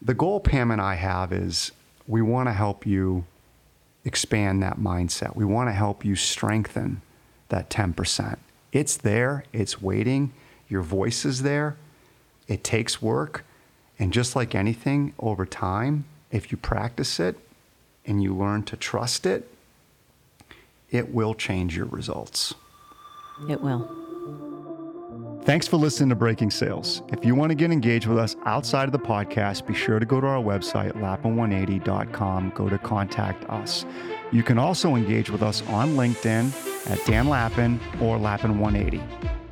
the 0.00 0.14
goal 0.14 0.40
Pam 0.40 0.70
and 0.70 0.80
I 0.80 0.94
have 0.94 1.32
is 1.32 1.72
we 2.06 2.22
want 2.22 2.48
to 2.48 2.52
help 2.52 2.86
you 2.86 3.24
expand 4.04 4.62
that 4.62 4.78
mindset. 4.78 5.34
We 5.34 5.44
want 5.44 5.68
to 5.68 5.72
help 5.72 6.04
you 6.04 6.14
strengthen 6.14 7.00
that 7.48 7.70
10%. 7.70 8.36
It's 8.72 8.96
there, 8.96 9.44
it's 9.52 9.80
waiting, 9.80 10.32
your 10.68 10.82
voice 10.82 11.24
is 11.24 11.42
there. 11.42 11.76
It 12.48 12.64
takes 12.64 13.00
work. 13.00 13.44
And 13.98 14.12
just 14.12 14.34
like 14.34 14.54
anything 14.54 15.14
over 15.18 15.46
time, 15.46 16.04
if 16.30 16.50
you 16.50 16.58
practice 16.58 17.20
it 17.20 17.38
and 18.04 18.22
you 18.22 18.34
learn 18.34 18.64
to 18.64 18.76
trust 18.76 19.24
it, 19.24 19.48
it 20.90 21.14
will 21.14 21.34
change 21.34 21.76
your 21.76 21.86
results. 21.86 22.54
It 23.48 23.60
will. 23.60 24.03
Thanks 25.44 25.68
for 25.68 25.76
listening 25.76 26.08
to 26.08 26.14
Breaking 26.14 26.50
Sales. 26.50 27.02
If 27.08 27.22
you 27.22 27.34
want 27.34 27.50
to 27.50 27.54
get 27.54 27.70
engaged 27.70 28.06
with 28.06 28.16
us 28.16 28.34
outside 28.46 28.86
of 28.86 28.92
the 28.92 28.98
podcast, 28.98 29.66
be 29.66 29.74
sure 29.74 29.98
to 29.98 30.06
go 30.06 30.18
to 30.18 30.26
our 30.26 30.42
website, 30.42 30.92
lappin180.com, 30.92 32.52
go 32.54 32.70
to 32.70 32.78
contact 32.78 33.44
us. 33.50 33.84
You 34.32 34.42
can 34.42 34.58
also 34.58 34.94
engage 34.94 35.28
with 35.28 35.42
us 35.42 35.60
on 35.68 35.96
LinkedIn 35.96 36.90
at 36.90 36.98
Dan 37.04 37.28
Lappin 37.28 37.78
or 38.00 38.16
Lappin180. 38.16 39.43